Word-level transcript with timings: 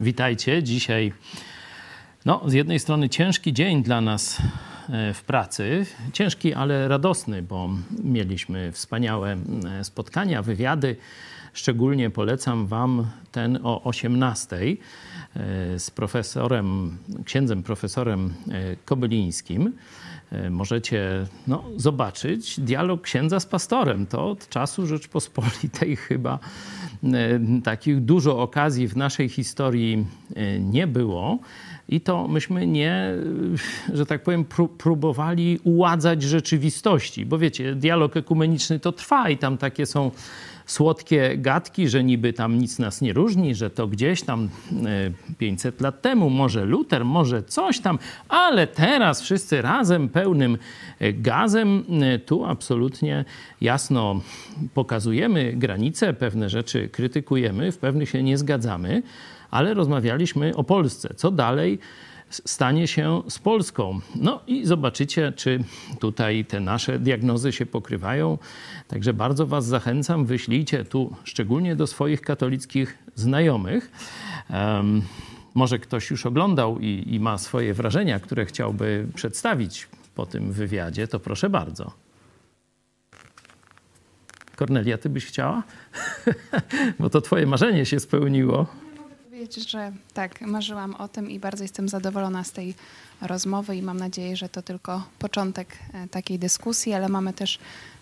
Witajcie. 0.00 0.62
Dzisiaj, 0.62 1.12
no, 2.24 2.42
z 2.46 2.52
jednej 2.52 2.78
strony 2.80 3.08
ciężki 3.08 3.52
dzień 3.52 3.82
dla 3.82 4.00
nas 4.00 4.42
w 5.14 5.22
pracy. 5.22 5.86
Ciężki, 6.12 6.54
ale 6.54 6.88
radosny, 6.88 7.42
bo 7.42 7.68
mieliśmy 8.04 8.72
wspaniałe 8.72 9.36
e, 9.80 9.84
spotkania, 9.84 10.42
wywiady. 10.42 10.96
Szczególnie 11.52 12.10
polecam 12.10 12.66
Wam 12.66 13.06
ten 13.32 13.58
o 13.62 13.82
18 13.82 14.56
e, 14.56 14.76
z 15.78 15.90
profesorem, 15.90 16.98
księdzem 17.24 17.62
profesorem 17.62 18.34
Kobylińskim. 18.84 19.72
Możecie 20.50 21.26
no, 21.46 21.64
zobaczyć 21.76 22.60
dialog 22.60 23.02
księdza 23.02 23.40
z 23.40 23.46
pastorem. 23.46 24.06
To 24.06 24.30
od 24.30 24.48
czasu 24.48 24.86
Rzeczpospolitej 24.86 25.96
chyba 25.96 26.38
E, 27.04 27.40
takich 27.64 28.00
dużo 28.00 28.38
okazji 28.38 28.88
w 28.88 28.96
naszej 28.96 29.28
historii 29.28 30.06
e, 30.36 30.60
nie 30.60 30.86
było. 30.86 31.38
I 31.90 32.00
to 32.00 32.28
myśmy 32.28 32.66
nie, 32.66 32.92
e, 32.92 33.16
że 33.98 34.06
tak 34.06 34.22
powiem, 34.22 34.44
próbowali 34.78 35.58
uładzać 35.64 36.22
rzeczywistości, 36.22 37.26
bo 37.26 37.38
wiecie, 37.38 37.74
dialog 37.74 38.16
ekumeniczny 38.16 38.80
to 38.80 38.92
trwa 38.92 39.30
i 39.30 39.38
tam 39.38 39.58
takie 39.58 39.86
są 39.86 40.10
słodkie 40.66 41.38
gadki, 41.38 41.88
że 41.88 42.04
niby 42.04 42.32
tam 42.32 42.58
nic 42.58 42.78
nas 42.78 43.00
nie 43.00 43.12
różni, 43.12 43.54
że 43.54 43.70
to 43.70 43.86
gdzieś 43.86 44.22
tam 44.22 44.48
500 45.38 45.80
lat 45.80 46.02
temu, 46.02 46.30
może 46.30 46.64
Luter, 46.64 47.04
może 47.04 47.42
coś 47.42 47.80
tam, 47.80 47.98
ale 48.28 48.66
teraz 48.66 49.22
wszyscy 49.22 49.62
razem, 49.62 50.08
pełnym 50.08 50.58
gazem, 51.14 51.84
tu 52.26 52.44
absolutnie 52.44 53.24
jasno 53.60 54.20
pokazujemy 54.74 55.52
granice, 55.52 56.14
pewne 56.14 56.50
rzeczy 56.50 56.88
krytykujemy, 56.88 57.72
w 57.72 57.78
pewnych 57.78 58.10
się 58.10 58.22
nie 58.22 58.38
zgadzamy, 58.38 59.02
ale 59.50 59.74
rozmawialiśmy 59.74 60.56
o 60.56 60.64
Polsce. 60.64 61.14
Co 61.16 61.30
dalej? 61.30 61.78
stanie 62.30 62.88
się 62.88 63.22
z 63.28 63.38
Polską. 63.38 64.00
No 64.14 64.40
i 64.46 64.66
zobaczycie, 64.66 65.32
czy 65.36 65.64
tutaj 66.00 66.44
te 66.44 66.60
nasze 66.60 66.98
diagnozy 66.98 67.52
się 67.52 67.66
pokrywają. 67.66 68.38
Także 68.88 69.12
bardzo 69.12 69.46
Was 69.46 69.66
zachęcam, 69.66 70.26
wyślijcie 70.26 70.84
tu 70.84 71.16
szczególnie 71.24 71.76
do 71.76 71.86
swoich 71.86 72.20
katolickich 72.20 72.98
znajomych. 73.14 73.90
Um, 74.50 75.02
może 75.54 75.78
ktoś 75.78 76.10
już 76.10 76.26
oglądał 76.26 76.78
i, 76.78 77.04
i 77.06 77.20
ma 77.20 77.38
swoje 77.38 77.74
wrażenia, 77.74 78.20
które 78.20 78.46
chciałby 78.46 79.06
przedstawić 79.14 79.88
po 80.14 80.26
tym 80.26 80.52
wywiadzie, 80.52 81.08
to 81.08 81.20
proszę 81.20 81.50
bardzo. 81.50 81.92
Kornelia, 84.56 84.98
ty 84.98 85.08
byś 85.08 85.26
chciała? 85.26 85.62
Bo 87.00 87.10
to 87.10 87.20
twoje 87.20 87.46
marzenie 87.46 87.86
się 87.86 88.00
spełniło. 88.00 88.66
Mogę 89.40 89.48
powiedzieć, 89.48 89.70
że 89.70 89.92
tak, 90.14 90.40
marzyłam 90.40 90.94
o 90.94 91.08
tym 91.08 91.30
i 91.30 91.38
bardzo 91.38 91.64
jestem 91.64 91.88
zadowolona 91.88 92.44
z 92.44 92.52
tej 92.52 92.74
rozmowy 93.20 93.76
i 93.76 93.82
mam 93.82 93.96
nadzieję, 93.96 94.36
że 94.36 94.48
to 94.48 94.62
tylko 94.62 95.02
początek 95.18 95.78
e, 95.92 96.08
takiej 96.08 96.38
dyskusji, 96.38 96.94
ale 96.94 97.08
mamy 97.08 97.32
też 97.32 97.58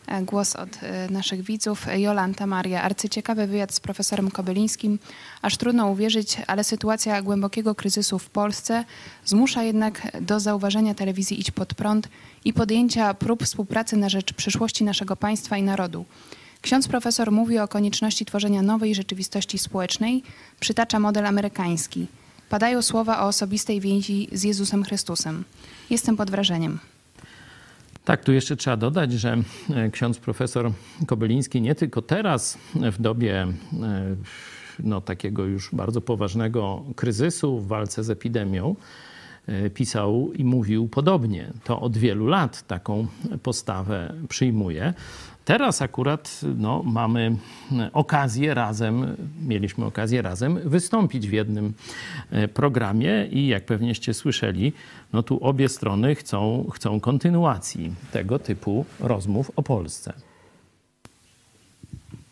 e, 0.06 0.22
głos 0.22 0.56
od 0.56 0.69
e, 0.82 1.10
naszych 1.10 1.43
widzów. 1.43 1.87
Jolanta 1.97 2.47
Maria, 2.47 2.82
arcyciekawy 2.82 3.47
wywiad 3.47 3.75
z 3.75 3.81
profesorem 3.81 4.31
Kobylińskim. 4.31 4.98
Aż 5.43 5.56
trudno 5.56 5.88
uwierzyć, 5.88 6.37
ale 6.47 6.65
sytuacja 6.65 7.22
głębokiego 7.22 7.75
kryzysu 7.75 8.19
w 8.19 8.31
Polsce 8.31 8.84
zmusza 9.25 9.62
jednak 9.62 10.21
do 10.21 10.41
zauważenia 10.41 10.94
telewizji 10.94 11.41
Idź 11.41 11.50
Pod 11.50 11.75
Prąd 11.75 12.09
i 12.44 12.53
podjęcia 12.53 13.15
prób 13.15 13.44
współpracy 13.44 13.97
na 13.97 14.09
rzecz 14.09 14.32
przyszłości 14.32 14.84
naszego 14.84 15.16
państwa 15.16 15.56
i 15.56 15.62
narodu. 15.62 16.04
Ksiądz 16.63 16.89
profesor 16.89 17.33
mówi 17.33 17.59
o 17.59 17.69
konieczności 17.69 18.25
tworzenia 18.25 18.63
nowej 18.63 18.95
rzeczywistości 18.95 19.59
społecznej, 19.59 20.23
przytacza 20.61 20.99
model 20.99 21.27
amerykański. 21.27 22.07
Padają 22.49 22.83
słowa 22.83 23.23
o 23.23 23.27
osobistej 23.27 23.81
więzi 23.81 24.29
z 24.33 24.43
Jezusem 24.43 24.85
Chrystusem. 24.85 25.45
Jestem 25.91 26.17
pod 26.17 26.31
wrażeniem. 26.31 26.79
Tak, 28.05 28.25
tu 28.25 28.33
jeszcze 28.33 28.57
trzeba 28.57 28.77
dodać, 28.77 29.13
że 29.13 29.39
e, 29.71 29.91
ksiądz 29.91 30.19
profesor 30.19 30.73
Kobyliński 31.07 31.61
nie 31.61 31.75
tylko 31.75 32.03
teraz, 32.03 32.59
w 32.75 33.01
dobie 33.01 33.43
e, 33.43 34.17
no, 34.79 35.01
takiego 35.01 35.45
już 35.45 35.71
bardzo 35.73 36.01
poważnego 36.01 36.85
kryzysu 36.97 37.59
w 37.59 37.67
walce 37.67 38.05
z 38.05 38.11
epidemią, 38.11 38.77
e, 38.79 39.08
pisał 39.75 40.32
i 40.32 40.44
mówił 40.44 40.88
podobnie. 40.88 41.53
To 41.64 41.81
od 41.81 41.97
wielu 41.97 42.26
lat 42.26 42.66
taką 42.66 43.06
postawę 43.42 44.14
przyjmuje. 44.28 44.94
Teraz 45.48 45.82
akurat 45.82 46.41
no, 46.56 46.82
mamy 46.82 47.36
okazję 47.92 48.54
razem, 48.54 49.16
mieliśmy 49.47 49.84
okazję 49.84 50.22
razem 50.22 50.59
wystąpić 50.64 51.28
w 51.28 51.32
jednym 51.32 51.72
e, 52.31 52.48
programie 52.48 53.26
i 53.31 53.47
jak 53.47 53.66
pewnieście 53.66 54.14
słyszeli, 54.14 54.72
no 55.12 55.22
tu 55.22 55.44
obie 55.44 55.69
strony 55.69 56.15
chcą, 56.15 56.66
chcą 56.75 57.00
kontynuacji 57.00 57.94
tego 58.12 58.38
typu 58.38 58.84
rozmów 59.00 59.50
o 59.56 59.62
Polsce. 59.62 60.28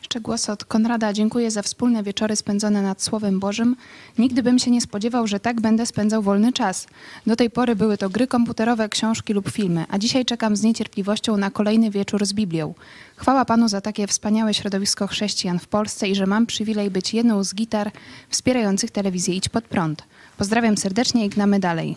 Jeszcze 0.06 0.20
głos 0.20 0.50
od 0.50 0.64
Konrada. 0.64 1.12
Dziękuję 1.12 1.50
za 1.50 1.62
wspólne 1.62 2.02
wieczory 2.02 2.36
spędzone 2.36 2.82
nad 2.82 3.02
Słowem 3.02 3.40
Bożym. 3.40 3.76
Nigdy 4.18 4.42
bym 4.42 4.58
się 4.58 4.70
nie 4.70 4.80
spodziewał, 4.80 5.26
że 5.26 5.40
tak 5.40 5.60
będę 5.60 5.86
spędzał 5.86 6.22
wolny 6.22 6.52
czas. 6.52 6.86
Do 7.26 7.36
tej 7.36 7.50
pory 7.50 7.76
były 7.76 7.98
to 7.98 8.10
gry 8.10 8.26
komputerowe, 8.26 8.88
książki 8.88 9.32
lub 9.32 9.50
filmy, 9.50 9.84
a 9.88 9.98
dzisiaj 9.98 10.24
czekam 10.24 10.56
z 10.56 10.62
niecierpliwością 10.62 11.36
na 11.36 11.50
kolejny 11.50 11.90
wieczór 11.90 12.26
z 12.26 12.32
Biblią. 12.32 12.74
Chwała 13.16 13.44
Panu 13.44 13.68
za 13.68 13.80
takie 13.80 14.06
wspaniałe 14.06 14.54
środowisko 14.54 15.06
chrześcijan 15.06 15.58
w 15.58 15.68
Polsce 15.68 16.08
i 16.08 16.14
że 16.14 16.26
mam 16.26 16.46
przywilej 16.46 16.90
być 16.90 17.14
jedną 17.14 17.44
z 17.44 17.54
gitar 17.54 17.90
wspierających 18.28 18.90
telewizję 18.90 19.34
Idź 19.34 19.48
Pod 19.48 19.64
Prąd. 19.64 20.02
Pozdrawiam 20.38 20.76
serdecznie 20.76 21.26
i 21.26 21.28
gnamy 21.28 21.60
dalej. 21.60 21.96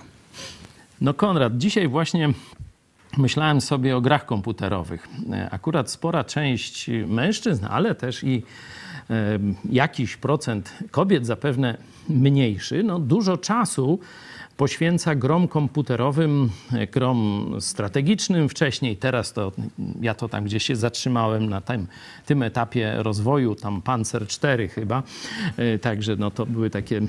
No 1.02 1.14
Konrad, 1.14 1.58
dzisiaj 1.58 1.88
właśnie 1.88 2.34
myślałem 3.18 3.62
sobie 3.62 3.98
o 3.98 4.02
grach 4.02 4.26
komputerowych. 4.26 5.08
E, 5.32 5.50
akurat 5.52 5.92
spora 5.92 6.24
część 6.24 6.90
mężczyzn, 7.08 7.66
ale 7.70 7.96
też 7.96 8.24
i 8.24 8.44
e, 9.10 9.40
jakiś 9.70 10.18
procent 10.18 10.74
kobiet, 10.92 11.26
zapewne 11.26 11.78
mniejszy, 12.10 12.84
no 12.84 13.00
dużo 13.00 13.38
czasu 13.38 14.00
poświęca 14.60 15.16
grom 15.16 15.48
komputerowym, 15.48 16.50
grom 16.92 17.56
strategicznym 17.60 18.50
wcześniej. 18.50 18.98
Teraz 18.98 19.34
to 19.34 19.52
ja 20.02 20.14
to 20.14 20.30
tam 20.30 20.44
gdzieś 20.44 20.64
się 20.64 20.76
zatrzymałem 20.76 21.50
na 21.50 21.62
tym, 21.62 21.88
tym 22.26 22.44
etapie 22.44 22.96
rozwoju, 22.98 23.56
tam 23.56 23.82
Panzer 23.82 24.28
4 24.28 24.68
chyba. 24.68 25.04
E, 25.58 25.80
także 25.80 26.16
no 26.16 26.32
to 26.32 26.46
były 26.46 26.70
takie 26.70 26.98
e, 26.98 27.06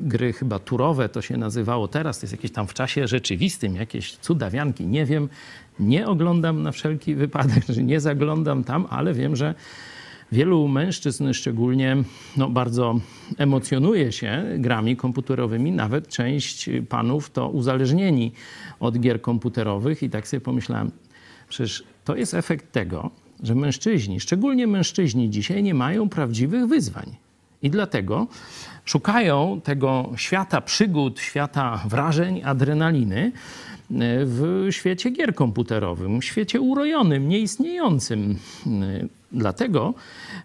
gry 0.00 0.32
chyba 0.32 0.58
turowe, 0.58 1.08
to 1.08 1.22
się 1.22 1.36
nazywało. 1.36 1.88
Teraz 1.88 2.18
to 2.18 2.24
jest 2.24 2.32
jakieś 2.32 2.52
tam 2.52 2.66
w 2.66 2.74
czasie 2.74 3.08
rzeczywistym, 3.08 3.76
jakieś 3.76 4.16
cudawianki. 4.16 4.86
Nie 4.86 5.06
wiem, 5.06 5.28
nie 5.80 6.06
oglądam 6.06 6.62
na 6.62 6.72
wszelki 6.72 7.14
wypadek, 7.14 7.68
nie 7.92 8.00
zaglądam 8.00 8.64
tam, 8.64 8.86
ale 8.90 9.14
wiem, 9.14 9.36
że 9.36 9.54
Wielu 10.32 10.68
mężczyzn 10.68 11.32
szczególnie 11.32 11.96
no, 12.36 12.50
bardzo 12.50 13.00
emocjonuje 13.38 14.12
się 14.12 14.44
grami 14.58 14.96
komputerowymi, 14.96 15.72
nawet 15.72 16.08
część 16.08 16.70
panów 16.88 17.30
to 17.30 17.48
uzależnieni 17.48 18.32
od 18.80 18.98
gier 18.98 19.22
komputerowych 19.22 20.02
i 20.02 20.10
tak 20.10 20.28
sobie 20.28 20.40
pomyślałem, 20.40 20.90
przecież 21.48 21.84
to 22.04 22.16
jest 22.16 22.34
efekt 22.34 22.72
tego, 22.72 23.10
że 23.42 23.54
mężczyźni, 23.54 24.20
szczególnie 24.20 24.66
mężczyźni 24.66 25.30
dzisiaj 25.30 25.62
nie 25.62 25.74
mają 25.74 26.08
prawdziwych 26.08 26.66
wyzwań. 26.66 27.16
I 27.62 27.70
dlatego 27.70 28.26
szukają 28.84 29.60
tego 29.64 30.12
świata 30.16 30.60
przygód, 30.60 31.20
świata 31.20 31.84
wrażeń, 31.88 32.42
adrenaliny 32.44 33.32
w 34.24 34.66
świecie 34.70 35.10
gier 35.10 35.34
komputerowym, 35.34 36.22
świecie 36.22 36.60
urojonym, 36.60 37.28
nieistniejącym. 37.28 38.38
Dlatego 39.34 39.94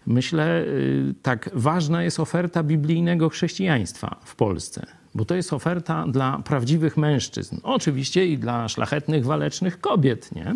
myślę, 0.06 0.64
y, 0.64 1.14
tak 1.22 1.50
ważna 1.54 2.04
jest 2.04 2.20
oferta 2.20 2.64
biblijnego 2.64 3.30
chrześcijaństwa 3.30 4.20
w 4.24 4.36
Polsce, 4.36 4.86
bo 5.16 5.26
to 5.26 5.36
jest 5.36 5.54
oferta 5.54 6.06
dla 6.08 6.40
prawdziwych 6.40 6.98
mężczyzn, 6.98 7.58
oczywiście 7.64 8.28
i 8.28 8.38
dla 8.38 8.68
szlachetnych, 8.70 9.26
walecznych 9.26 9.82
kobiet, 9.82 10.36
nie? 10.36 10.56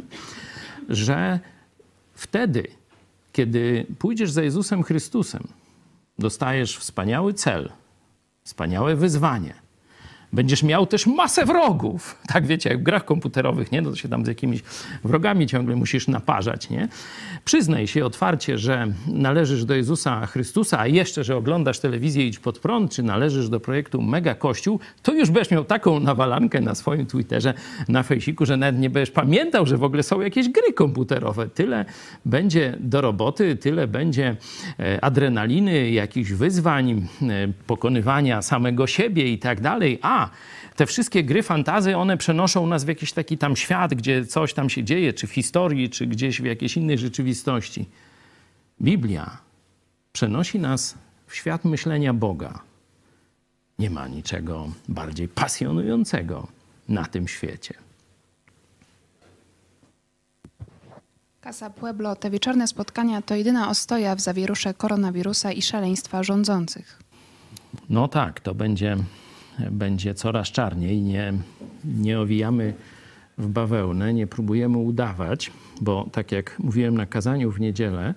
że 0.89 1.39
wtedy, 2.13 2.67
kiedy 3.33 3.85
pójdziesz 3.99 4.31
za 4.31 4.43
Jezusem 4.43 4.83
Chrystusem, 4.83 5.43
dostajesz 6.19 6.77
wspaniały 6.77 7.33
cel, 7.33 7.71
wspaniałe 8.43 8.95
wyzwanie, 8.95 9.62
Będziesz 10.33 10.63
miał 10.63 10.85
też 10.85 11.07
masę 11.07 11.45
wrogów. 11.45 12.15
Tak 12.33 12.47
wiecie, 12.47 12.69
jak 12.69 12.79
w 12.79 12.83
grach 12.83 13.05
komputerowych, 13.05 13.71
nie? 13.71 13.81
No 13.81 13.89
to 13.89 13.95
się 13.95 14.09
tam 14.09 14.25
z 14.25 14.27
jakimiś 14.27 14.61
wrogami 15.03 15.47
ciągle 15.47 15.75
musisz 15.75 16.07
naparzać, 16.07 16.69
nie? 16.69 16.87
Przyznaj 17.45 17.87
się 17.87 18.05
otwarcie, 18.05 18.57
że 18.57 18.87
należysz 19.07 19.65
do 19.65 19.75
Jezusa 19.75 20.25
Chrystusa, 20.25 20.79
a 20.79 20.87
jeszcze, 20.87 21.23
że 21.23 21.35
oglądasz 21.35 21.79
telewizję 21.79 22.27
Idź 22.27 22.39
Pod 22.39 22.59
Prąd, 22.59 22.91
czy 22.91 23.03
należysz 23.03 23.49
do 23.49 23.59
projektu 23.59 24.01
Mega 24.01 24.35
Kościół, 24.35 24.79
to 25.01 25.13
już 25.13 25.31
będziesz 25.31 25.51
miał 25.51 25.65
taką 25.65 25.99
nawalankę 25.99 26.61
na 26.61 26.75
swoim 26.75 27.05
Twitterze, 27.05 27.53
na 27.87 28.03
Fejsiku, 28.03 28.45
że 28.45 28.57
nawet 28.57 28.81
nie 28.81 28.89
będziesz 28.89 29.11
pamiętał, 29.11 29.65
że 29.65 29.77
w 29.77 29.83
ogóle 29.83 30.03
są 30.03 30.21
jakieś 30.21 30.49
gry 30.49 30.73
komputerowe. 30.73 31.49
Tyle 31.49 31.85
będzie 32.25 32.77
do 32.79 33.01
roboty, 33.01 33.55
tyle 33.55 33.87
będzie 33.87 34.35
e, 34.79 35.03
adrenaliny, 35.03 35.91
jakichś 35.91 36.31
wyzwań, 36.31 37.07
e, 37.21 37.47
pokonywania 37.67 38.41
samego 38.41 38.87
siebie 38.87 39.33
i 39.33 39.39
tak 39.39 39.61
dalej. 39.61 39.99
A 40.01 40.22
te 40.75 40.85
wszystkie 40.85 41.23
gry 41.23 41.43
fantazy, 41.43 41.97
one 41.97 42.17
przenoszą 42.17 42.67
nas 42.67 42.83
w 42.83 42.87
jakiś 42.87 43.13
taki 43.13 43.37
tam 43.37 43.55
świat, 43.55 43.93
gdzie 43.93 44.25
coś 44.25 44.53
tam 44.53 44.69
się 44.69 44.83
dzieje, 44.83 45.13
czy 45.13 45.27
w 45.27 45.31
historii, 45.31 45.89
czy 45.89 46.07
gdzieś 46.07 46.41
w 46.41 46.45
jakiejś 46.45 46.77
innej 46.77 46.97
rzeczywistości. 46.97 47.89
Biblia 48.81 49.37
przenosi 50.13 50.59
nas 50.59 50.95
w 51.27 51.35
świat 51.35 51.65
myślenia 51.65 52.13
Boga. 52.13 52.59
Nie 53.79 53.89
ma 53.89 54.07
niczego 54.07 54.71
bardziej 54.89 55.27
pasjonującego 55.27 56.47
na 56.89 57.05
tym 57.05 57.27
świecie. 57.27 57.73
Casa 61.43 61.69
Pueblo, 61.69 62.15
te 62.15 62.29
wieczorne 62.29 62.67
spotkania 62.67 63.21
to 63.21 63.35
jedyna 63.35 63.69
ostoja 63.69 64.15
w 64.15 64.21
zawierusze 64.21 64.73
koronawirusa 64.73 65.51
i 65.51 65.61
szaleństwa 65.61 66.23
rządzących. 66.23 66.99
No 67.89 68.07
tak, 68.07 68.39
to 68.39 68.55
będzie, 68.55 68.97
będzie 69.71 70.13
coraz 70.13 70.47
czarniej. 70.47 71.01
Nie, 71.01 71.33
nie 71.85 72.19
owijamy 72.19 72.73
w 73.37 73.47
bawełnę, 73.47 74.13
nie 74.13 74.27
próbujemy 74.27 74.77
udawać, 74.77 75.51
bo 75.81 76.09
tak 76.11 76.31
jak 76.31 76.59
mówiłem 76.59 76.97
na 76.97 77.05
kazaniu 77.05 77.51
w 77.51 77.59
niedzielę, 77.59 78.13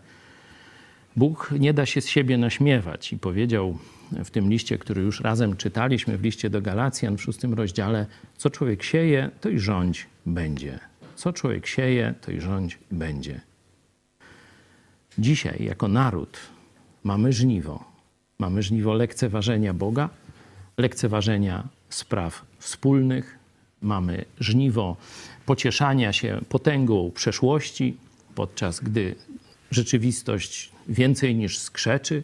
Bóg 1.17 1.55
nie 1.59 1.75
da 1.75 1.87
się 1.87 2.01
z 2.01 2.09
siebie 2.09 2.39
naśmiewać 2.39 3.13
i 3.13 3.19
powiedział 3.19 3.79
w 4.25 4.31
tym 4.31 4.51
liście, 4.51 4.79
który 4.79 5.03
już 5.03 5.21
razem 5.21 5.57
czytaliśmy, 5.57 6.19
w 6.19 6.23
liście 6.23 6.51
do 6.51 6.63
Galacjan 6.63 7.17
w 7.17 7.23
szóstym 7.23 7.55
rozdziale, 7.55 8.07
co 8.37 8.51
człowiek 8.51 8.83
sieje, 8.83 9.31
to 9.41 9.49
i 9.49 9.59
rządź 9.59 10.07
będzie. 10.27 10.79
Co 11.15 11.33
człowiek 11.33 11.67
sieje, 11.67 12.15
to 12.21 12.33
i 12.33 12.41
rządź 12.41 12.79
będzie. 12.91 13.41
Dzisiaj, 15.19 15.65
jako 15.65 15.89
naród, 15.89 16.39
mamy 17.05 17.33
żniwo. 17.33 17.85
Mamy 18.39 18.63
żniwo 18.63 18.95
lekceważenia 18.95 19.75
Boga, 19.75 20.09
lekceważenia 20.79 21.69
spraw 21.89 22.45
wspólnych, 22.59 23.39
mamy 23.83 24.25
żniwo 24.41 24.97
pocieszania 25.47 26.13
się 26.13 26.41
potęgą 26.49 27.11
przeszłości, 27.15 27.97
podczas 28.35 28.81
gdy 28.81 29.15
rzeczywistość 29.71 30.73
więcej 30.89 31.35
niż 31.35 31.59
skrzeczy. 31.59 32.23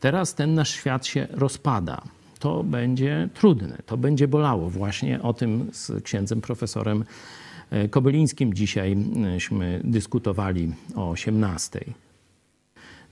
Teraz 0.00 0.34
ten 0.34 0.54
nasz 0.54 0.70
świat 0.70 1.06
się 1.06 1.26
rozpada. 1.30 2.02
To 2.38 2.64
będzie 2.64 3.28
trudne, 3.34 3.78
to 3.86 3.96
będzie 3.96 4.28
bolało. 4.28 4.70
Właśnie 4.70 5.22
o 5.22 5.32
tym 5.34 5.70
z 5.72 6.04
księdzem 6.04 6.40
profesorem 6.40 7.04
e, 7.70 7.88
Kobylińskim 7.88 8.54
dzisiajśmy 8.54 9.80
dyskutowali 9.84 10.72
o 10.94 11.10
18. 11.10 11.80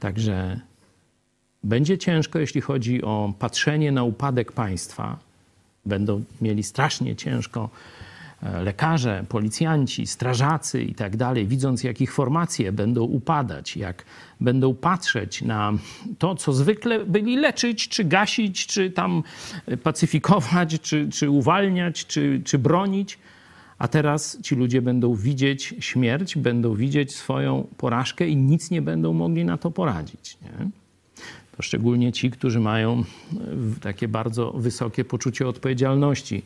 Także 0.00 0.60
będzie 1.64 1.98
ciężko, 1.98 2.38
jeśli 2.38 2.60
chodzi 2.60 3.02
o 3.02 3.32
patrzenie 3.38 3.92
na 3.92 4.02
upadek 4.02 4.52
państwa. 4.52 5.18
Będą 5.86 6.24
mieli 6.40 6.62
strasznie 6.62 7.16
ciężko 7.16 7.70
e, 8.42 8.62
lekarze, 8.62 9.24
policjanci, 9.28 10.06
strażacy 10.06 10.82
i 10.82 10.94
tak 10.94 11.16
dalej, 11.16 11.46
widząc 11.46 11.84
jak 11.84 12.00
ich 12.00 12.12
formacje 12.14 12.72
będą 12.72 13.02
upadać, 13.02 13.76
jak 13.76 14.04
będą 14.40 14.74
patrzeć 14.74 15.42
na 15.42 15.72
to, 16.18 16.34
co 16.34 16.52
zwykle 16.52 17.04
byli 17.06 17.36
leczyć, 17.36 17.88
czy 17.88 18.04
gasić, 18.04 18.66
czy 18.66 18.90
tam 18.90 19.22
pacyfikować, 19.82 20.80
czy, 20.80 21.08
czy 21.08 21.30
uwalniać, 21.30 22.06
czy, 22.06 22.42
czy 22.44 22.58
bronić. 22.58 23.18
A 23.78 23.88
teraz 23.88 24.38
ci 24.42 24.54
ludzie 24.54 24.82
będą 24.82 25.14
widzieć 25.14 25.74
śmierć, 25.80 26.36
będą 26.36 26.74
widzieć 26.74 27.14
swoją 27.14 27.66
porażkę 27.76 28.28
i 28.28 28.36
nic 28.36 28.70
nie 28.70 28.82
będą 28.82 29.12
mogli 29.12 29.44
na 29.44 29.58
to 29.58 29.70
poradzić. 29.70 30.38
Nie? 30.42 30.79
Szczególnie 31.62 32.12
ci, 32.12 32.30
którzy 32.30 32.60
mają 32.60 33.04
takie 33.80 34.08
bardzo 34.08 34.52
wysokie 34.52 35.04
poczucie 35.04 35.48
odpowiedzialności 35.48 36.42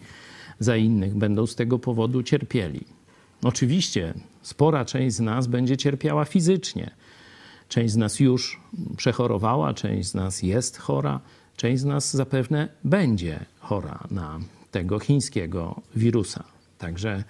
za 0.58 0.76
innych, 0.76 1.14
będą 1.14 1.46
z 1.46 1.54
tego 1.54 1.78
powodu 1.78 2.22
cierpieli. 2.22 2.80
Oczywiście 3.42 4.14
spora 4.42 4.84
część 4.84 5.16
z 5.16 5.20
nas 5.20 5.46
będzie 5.46 5.76
cierpiała 5.76 6.24
fizycznie. 6.24 6.90
Część 7.68 7.92
z 7.92 7.96
nas 7.96 8.20
już 8.20 8.60
przechorowała, 8.96 9.74
część 9.74 10.08
z 10.08 10.14
nas 10.14 10.42
jest 10.42 10.78
chora, 10.78 11.20
część 11.56 11.82
z 11.82 11.84
nas 11.84 12.16
zapewne 12.16 12.68
będzie 12.84 13.44
chora 13.58 14.04
na 14.10 14.40
tego 14.70 14.98
chińskiego 14.98 15.82
wirusa. 15.96 16.44
Także 16.78 17.24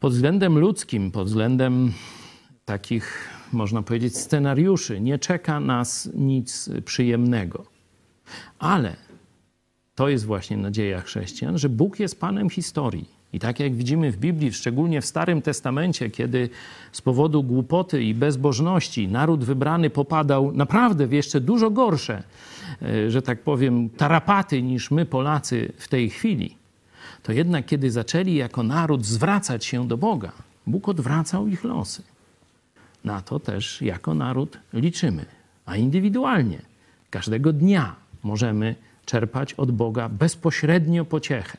pod 0.00 0.12
względem 0.12 0.58
ludzkim, 0.58 1.10
pod 1.10 1.26
względem 1.26 1.92
takich, 2.64 3.28
można 3.52 3.82
powiedzieć, 3.82 4.16
scenariuszy, 4.16 5.00
nie 5.00 5.18
czeka 5.18 5.60
nas 5.60 6.10
nic 6.14 6.70
przyjemnego. 6.84 7.64
Ale 8.58 8.96
to 9.94 10.08
jest 10.08 10.24
właśnie 10.24 10.56
nadzieja 10.56 11.00
chrześcijan, 11.00 11.58
że 11.58 11.68
Bóg 11.68 12.00
jest 12.00 12.20
Panem 12.20 12.50
historii. 12.50 13.16
I 13.32 13.38
tak 13.38 13.60
jak 13.60 13.74
widzimy 13.74 14.12
w 14.12 14.16
Biblii, 14.16 14.52
szczególnie 14.52 15.00
w 15.00 15.06
Starym 15.06 15.42
Testamencie, 15.42 16.10
kiedy 16.10 16.48
z 16.92 17.02
powodu 17.02 17.42
głupoty 17.42 18.02
i 18.02 18.14
bezbożności 18.14 19.08
naród 19.08 19.44
wybrany 19.44 19.90
popadał 19.90 20.52
naprawdę 20.52 21.06
w 21.06 21.12
jeszcze 21.12 21.40
dużo 21.40 21.70
gorsze, 21.70 22.22
e, 22.82 23.10
że 23.10 23.22
tak 23.22 23.42
powiem, 23.42 23.90
tarapaty 23.90 24.62
niż 24.62 24.90
my 24.90 25.06
Polacy 25.06 25.72
w 25.78 25.88
tej 25.88 26.10
chwili, 26.10 26.56
to 27.22 27.32
jednak 27.32 27.66
kiedy 27.66 27.90
zaczęli 27.90 28.34
jako 28.34 28.62
naród 28.62 29.04
zwracać 29.04 29.64
się 29.64 29.88
do 29.88 29.96
Boga, 29.96 30.32
Bóg 30.66 30.88
odwracał 30.88 31.48
ich 31.48 31.64
losy. 31.64 32.02
Na 33.06 33.22
to 33.22 33.40
też 33.40 33.82
jako 33.82 34.14
naród 34.14 34.58
liczymy, 34.72 35.24
a 35.66 35.76
indywidualnie 35.76 36.62
każdego 37.10 37.52
dnia 37.52 37.96
możemy 38.22 38.74
czerpać 39.04 39.54
od 39.54 39.70
Boga 39.70 40.08
bezpośrednio 40.08 41.04
pociechę. 41.04 41.58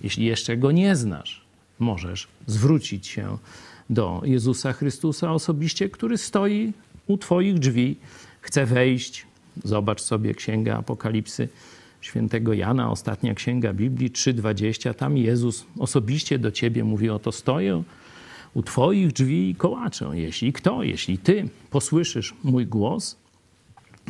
Jeśli 0.00 0.26
jeszcze 0.26 0.56
go 0.56 0.72
nie 0.72 0.96
znasz, 0.96 1.44
możesz 1.78 2.28
zwrócić 2.46 3.06
się 3.06 3.38
do 3.90 4.22
Jezusa 4.24 4.72
Chrystusa 4.72 5.32
osobiście, 5.32 5.88
który 5.88 6.18
stoi 6.18 6.72
u 7.06 7.18
Twoich 7.18 7.58
drzwi, 7.58 7.96
chce 8.40 8.66
wejść. 8.66 9.26
Zobacz 9.64 10.00
sobie 10.00 10.34
Księgę 10.34 10.74
Apokalipsy 10.74 11.48
świętego 12.00 12.52
Jana, 12.52 12.90
ostatnia 12.90 13.34
księga 13.34 13.72
Biblii 13.72 14.10
3:20. 14.10 14.94
Tam 14.94 15.16
Jezus 15.16 15.66
osobiście 15.78 16.38
do 16.38 16.50
Ciebie 16.50 16.84
mówi: 16.84 17.10
Oto 17.10 17.32
stoję 17.32 17.82
u 18.58 18.62
Twoich 18.62 19.12
drzwi 19.12 19.54
kołaczę. 19.58 20.10
Jeśli 20.14 20.52
kto, 20.52 20.82
jeśli 20.82 21.18
Ty 21.18 21.48
posłyszysz 21.70 22.34
mój 22.44 22.66
głos 22.66 23.16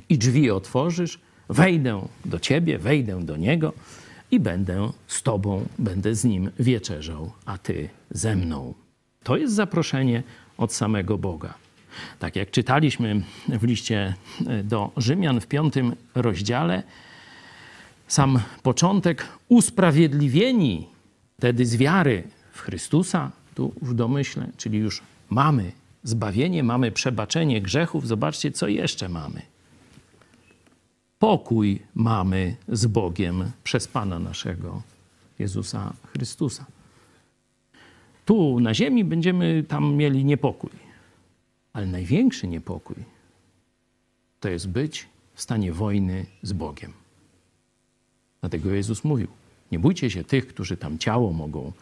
i 0.08 0.18
drzwi 0.18 0.50
otworzysz, 0.50 1.18
wejdę 1.48 2.06
do 2.24 2.38
Ciebie, 2.38 2.78
wejdę 2.78 3.24
do 3.24 3.36
Niego 3.36 3.72
i 4.30 4.40
będę 4.40 4.90
z 5.06 5.22
Tobą, 5.22 5.66
będę 5.78 6.14
z 6.14 6.24
Nim 6.24 6.50
wieczerzał, 6.58 7.32
a 7.46 7.58
Ty 7.58 7.88
ze 8.10 8.36
mną. 8.36 8.74
To 9.22 9.36
jest 9.36 9.54
zaproszenie 9.54 10.22
od 10.58 10.72
samego 10.72 11.18
Boga. 11.18 11.54
Tak 12.18 12.36
jak 12.36 12.50
czytaliśmy 12.50 13.22
w 13.48 13.64
liście 13.64 14.14
do 14.64 14.90
Rzymian 14.96 15.40
w 15.40 15.46
piątym 15.46 15.96
rozdziale, 16.14 16.82
sam 18.06 18.40
początek 18.62 19.28
usprawiedliwieni 19.48 20.86
wtedy 21.38 21.66
z 21.66 21.76
wiary 21.76 22.22
w 22.52 22.60
Chrystusa, 22.60 23.30
tu 23.58 23.72
w 23.82 23.94
domyśle, 23.94 24.50
czyli 24.56 24.78
już 24.78 25.02
mamy 25.30 25.72
zbawienie, 26.02 26.62
mamy 26.62 26.92
przebaczenie 26.92 27.62
grzechów. 27.62 28.06
Zobaczcie, 28.06 28.52
co 28.52 28.68
jeszcze 28.68 29.08
mamy 29.08 29.42
pokój 31.18 31.82
mamy 31.94 32.56
z 32.68 32.86
Bogiem 32.86 33.50
przez 33.64 33.88
Pana 33.88 34.18
naszego 34.18 34.82
Jezusa 35.38 35.92
Chrystusa. 36.06 36.66
Tu 38.24 38.60
na 38.60 38.74
ziemi 38.74 39.04
będziemy 39.04 39.64
tam 39.68 39.94
mieli 39.94 40.24
niepokój, 40.24 40.70
ale 41.72 41.86
największy 41.86 42.48
niepokój 42.48 42.96
to 44.40 44.48
jest 44.48 44.68
być 44.68 45.06
w 45.34 45.42
stanie 45.42 45.72
wojny 45.72 46.26
z 46.42 46.52
Bogiem. 46.52 46.92
Dlatego 48.40 48.70
Jezus 48.70 49.04
mówił: 49.04 49.28
Nie 49.72 49.78
bójcie 49.78 50.10
się 50.10 50.24
tych, 50.24 50.46
którzy 50.46 50.76
tam 50.76 50.98
ciało 50.98 51.32
mogą 51.32 51.72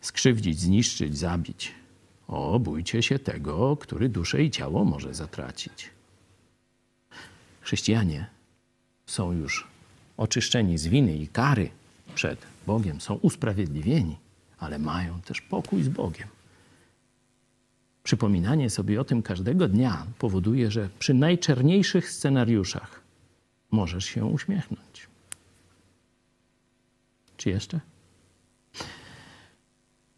skrzywdzić, 0.00 0.60
zniszczyć, 0.60 1.18
zabić. 1.18 1.72
O, 2.28 2.58
bójcie 2.58 3.02
się 3.02 3.18
tego, 3.18 3.76
który 3.76 4.08
duszę 4.08 4.42
i 4.42 4.50
ciało 4.50 4.84
może 4.84 5.14
zatracić. 5.14 5.90
Chrześcijanie 7.60 8.26
są 9.06 9.32
już 9.32 9.66
oczyszczeni 10.16 10.78
z 10.78 10.86
winy 10.86 11.16
i 11.16 11.28
kary 11.28 11.70
przed 12.14 12.46
Bogiem, 12.66 13.00
są 13.00 13.14
usprawiedliwieni, 13.14 14.16
ale 14.58 14.78
mają 14.78 15.20
też 15.20 15.40
pokój 15.40 15.82
z 15.82 15.88
Bogiem. 15.88 16.28
Przypominanie 18.02 18.70
sobie 18.70 19.00
o 19.00 19.04
tym 19.04 19.22
każdego 19.22 19.68
dnia 19.68 20.06
powoduje, 20.18 20.70
że 20.70 20.88
przy 20.98 21.14
najczerniejszych 21.14 22.10
scenariuszach 22.10 23.00
możesz 23.70 24.04
się 24.04 24.24
uśmiechnąć. 24.24 25.06
Czy 27.36 27.50
jeszcze? 27.50 27.80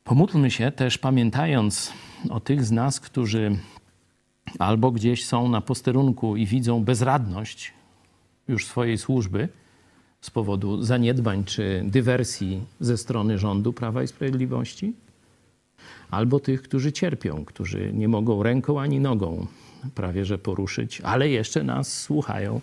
Pomódlmy 0.05 0.51
się 0.51 0.71
też, 0.71 0.99
pamiętając 0.99 1.93
o 2.31 2.41
tych 2.41 2.65
z 2.65 2.71
nas, 2.71 3.01
którzy 3.01 3.57
albo 4.59 4.91
gdzieś 4.91 5.25
są 5.25 5.49
na 5.49 5.61
posterunku 5.61 6.37
i 6.37 6.47
widzą 6.47 6.85
bezradność 6.85 7.73
już 8.49 8.67
swojej 8.67 8.99
służby 8.99 9.49
z 10.21 10.31
powodu 10.31 10.83
zaniedbań 10.83 11.45
czy 11.45 11.83
dywersji 11.87 12.61
ze 12.81 12.97
strony 12.97 13.39
rządu 13.39 13.73
Prawa 13.73 14.03
i 14.03 14.09
Sprawiedliwości, 14.09 14.93
albo 16.11 16.41
tych, 16.41 16.63
którzy 16.63 16.93
cierpią, 16.93 17.45
którzy 17.45 17.93
nie 17.93 18.09
mogą 18.09 18.43
ręką 18.43 18.81
ani 18.81 19.01
nogą 19.01 19.47
prawie 19.95 20.25
że 20.25 20.39
poruszyć, 20.39 21.01
ale 21.01 21.29
jeszcze 21.29 21.63
nas 21.63 22.01
słuchają, 22.01 22.61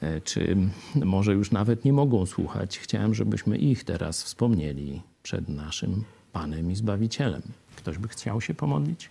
e, 0.00 0.20
czy 0.20 0.56
może 1.04 1.32
już 1.32 1.50
nawet 1.50 1.84
nie 1.84 1.92
mogą 1.92 2.26
słuchać. 2.26 2.78
Chciałem, 2.78 3.14
żebyśmy 3.14 3.58
ich 3.58 3.84
teraz 3.84 4.22
wspomnieli 4.22 5.02
przed 5.22 5.48
naszym 5.48 6.04
Panem 6.32 6.70
i 6.70 6.76
Zbawicielem. 6.76 7.42
Ktoś 7.76 7.98
by 7.98 8.08
chciał 8.08 8.40
się 8.40 8.54
pomodlić? 8.54 9.10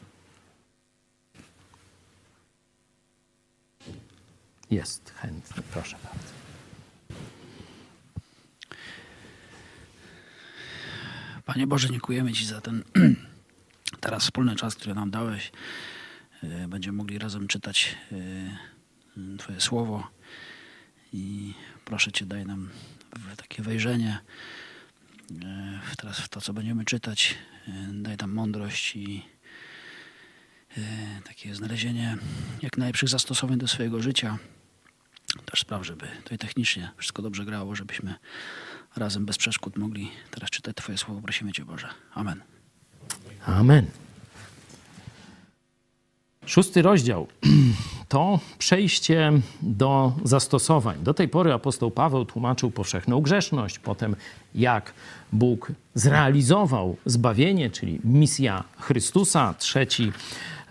Jest 4.71 5.13
chętny, 5.15 5.63
proszę 5.71 5.97
bardzo. 6.03 6.33
Panie 11.45 11.67
Boże, 11.67 11.89
dziękujemy 11.89 12.33
Ci 12.33 12.45
za 12.45 12.61
ten 12.61 12.83
teraz 14.01 14.23
wspólny 14.23 14.55
czas, 14.55 14.75
który 14.75 14.95
nam 14.95 15.11
dałeś. 15.11 15.51
E, 16.43 16.67
będziemy 16.67 16.97
mogli 16.97 17.19
razem 17.19 17.47
czytać 17.47 17.97
e, 18.11 19.37
Twoje 19.37 19.61
słowo 19.61 20.07
i 21.13 21.53
proszę 21.85 22.11
Cię, 22.11 22.25
daj 22.25 22.45
nam 22.45 22.69
takie 23.37 23.63
wejrzenie 23.63 24.19
teraz 25.97 26.19
w 26.19 26.29
to, 26.29 26.41
co 26.41 26.53
będziemy 26.53 26.85
czytać. 26.85 27.35
Daj 27.93 28.17
nam 28.17 28.33
mądrość 28.33 28.95
i 28.95 29.25
takie 31.25 31.55
znalezienie 31.55 32.17
jak 32.61 32.77
najlepszych 32.77 33.09
zastosowań 33.09 33.57
do 33.57 33.67
swojego 33.67 34.01
życia. 34.01 34.37
Też 35.45 35.61
spraw, 35.61 35.85
żeby 35.85 36.07
tutaj 36.23 36.37
technicznie 36.37 36.91
wszystko 36.97 37.21
dobrze 37.21 37.45
grało, 37.45 37.75
żebyśmy 37.75 38.15
razem 38.95 39.25
bez 39.25 39.37
przeszkód 39.37 39.77
mogli 39.77 40.11
teraz 40.31 40.49
czytać 40.49 40.75
Twoje 40.75 40.97
słowo. 40.97 41.21
Prosimy 41.21 41.51
Cię, 41.51 41.65
Boże. 41.65 41.87
Amen. 42.13 42.41
Amen. 43.45 43.85
Szósty 46.45 46.81
rozdział 46.81 47.27
to 48.09 48.39
przejście 48.57 49.31
do 49.61 50.13
zastosowań. 50.23 50.97
Do 51.03 51.13
tej 51.13 51.27
pory 51.27 51.53
apostoł 51.53 51.91
Paweł 51.91 52.25
tłumaczył 52.25 52.71
powszechną 52.71 53.21
grzeszność, 53.21 53.79
potem 53.79 54.15
jak 54.55 54.93
Bóg 55.33 55.71
zrealizował 55.93 56.95
zbawienie, 57.05 57.69
czyli 57.69 57.99
misja 58.03 58.63
Chrystusa. 58.79 59.53
Trzeci 59.57 60.11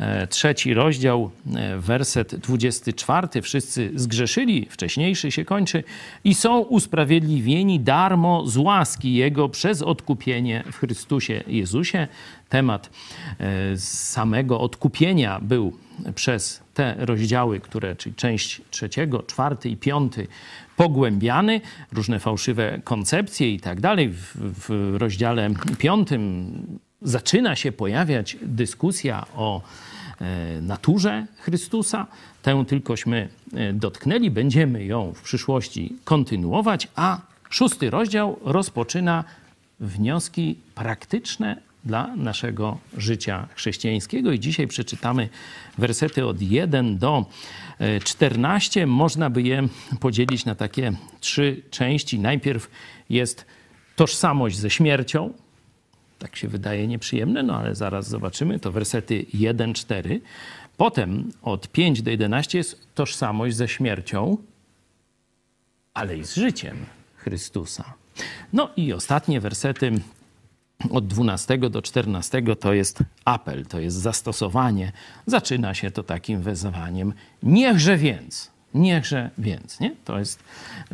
E, 0.00 0.26
trzeci 0.26 0.74
rozdział, 0.74 1.30
e, 1.54 1.78
werset 1.78 2.34
24. 2.34 3.42
Wszyscy 3.42 3.90
zgrzeszyli, 3.94 4.66
wcześniejszy 4.70 5.30
się 5.30 5.44
kończy 5.44 5.84
i 6.24 6.34
są 6.34 6.60
usprawiedliwieni 6.60 7.80
darmo 7.80 8.46
z 8.46 8.56
łaski 8.56 9.14
Jego 9.14 9.48
przez 9.48 9.82
odkupienie 9.82 10.64
w 10.72 10.78
Chrystusie 10.78 11.42
Jezusie. 11.46 12.08
Temat 12.48 12.90
e, 13.40 13.76
samego 13.78 14.60
odkupienia 14.60 15.40
był 15.42 15.72
przez 16.14 16.62
te 16.74 16.94
rozdziały, 16.98 17.60
które, 17.60 17.96
czyli 17.96 18.14
część 18.14 18.60
trzeciego, 18.70 19.22
czwarty 19.22 19.68
i 19.68 19.76
piąty, 19.76 20.26
pogłębiany, 20.76 21.60
różne 21.92 22.20
fałszywe 22.20 22.80
koncepcje 22.84 23.54
i 23.54 23.60
tak 23.60 23.80
dalej. 23.80 24.12
W, 24.34 24.94
rozdziale 24.98 25.50
piątym 25.78 26.52
zaczyna 27.02 27.56
się 27.56 27.72
pojawiać 27.72 28.36
dyskusja 28.42 29.26
o 29.36 29.62
e, 30.20 30.60
naturze 30.60 31.26
Chrystusa. 31.38 32.06
Tę 32.42 32.64
tylkośmy 32.68 33.28
e, 33.54 33.72
dotknęli, 33.72 34.30
będziemy 34.30 34.84
ją 34.84 35.12
w 35.12 35.22
przyszłości 35.22 35.96
kontynuować, 36.04 36.88
a 36.96 37.20
szósty 37.50 37.90
rozdział 37.90 38.38
rozpoczyna 38.44 39.24
wnioski 39.80 40.56
praktyczne 40.74 41.56
dla 41.86 42.16
naszego 42.16 42.78
życia 42.96 43.48
chrześcijańskiego. 43.54 44.32
I 44.32 44.40
dzisiaj 44.40 44.66
przeczytamy 44.66 45.28
wersety 45.78 46.26
od 46.26 46.42
1 46.42 46.98
do 46.98 47.26
14. 48.04 48.82
E, 48.82 48.86
Można 48.86 49.30
by 49.30 49.42
je 49.42 49.68
podzielić 50.00 50.44
na 50.44 50.54
takie 50.54 50.92
trzy 51.20 51.62
części. 51.70 52.18
Najpierw 52.18 52.70
jest 53.10 53.46
tożsamość 53.96 54.58
ze 54.58 54.70
śmiercią, 54.70 55.32
tak 56.18 56.36
się 56.36 56.48
wydaje 56.48 56.86
nieprzyjemne, 56.86 57.42
no 57.42 57.56
ale 57.56 57.74
zaraz 57.74 58.08
zobaczymy. 58.08 58.58
To 58.58 58.72
wersety 58.72 59.26
1-4. 59.34 60.20
Potem 60.76 61.32
od 61.42 61.68
5 61.68 62.02
do 62.02 62.10
11 62.10 62.58
jest 62.58 62.86
tożsamość 62.94 63.56
ze 63.56 63.68
śmiercią, 63.68 64.36
ale 65.94 66.18
i 66.18 66.24
z 66.24 66.34
życiem 66.34 66.76
Chrystusa. 67.16 67.94
No 68.52 68.70
i 68.76 68.92
ostatnie 68.92 69.40
wersety 69.40 69.92
od 70.90 71.06
12 71.06 71.58
do 71.58 71.82
14 71.82 72.42
to 72.60 72.72
jest 72.72 73.02
apel, 73.24 73.66
to 73.66 73.80
jest 73.80 73.96
zastosowanie. 73.96 74.92
Zaczyna 75.26 75.74
się 75.74 75.90
to 75.90 76.02
takim 76.02 76.42
wezwaniem: 76.42 77.12
Niechże 77.42 77.96
więc 77.96 78.56
Niechże 78.76 79.30
więc, 79.38 79.80
nie? 79.80 79.96
To 80.04 80.18
jest 80.18 80.42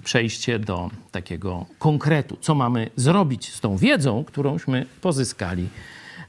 przejście 0.05 0.59
do 0.59 0.91
takiego 1.11 1.67
konkretu. 1.79 2.37
Co 2.41 2.55
mamy 2.55 2.91
zrobić 2.97 3.53
z 3.53 3.61
tą 3.61 3.77
wiedzą, 3.77 4.25
którąśmy 4.25 4.87
pozyskali 5.01 5.69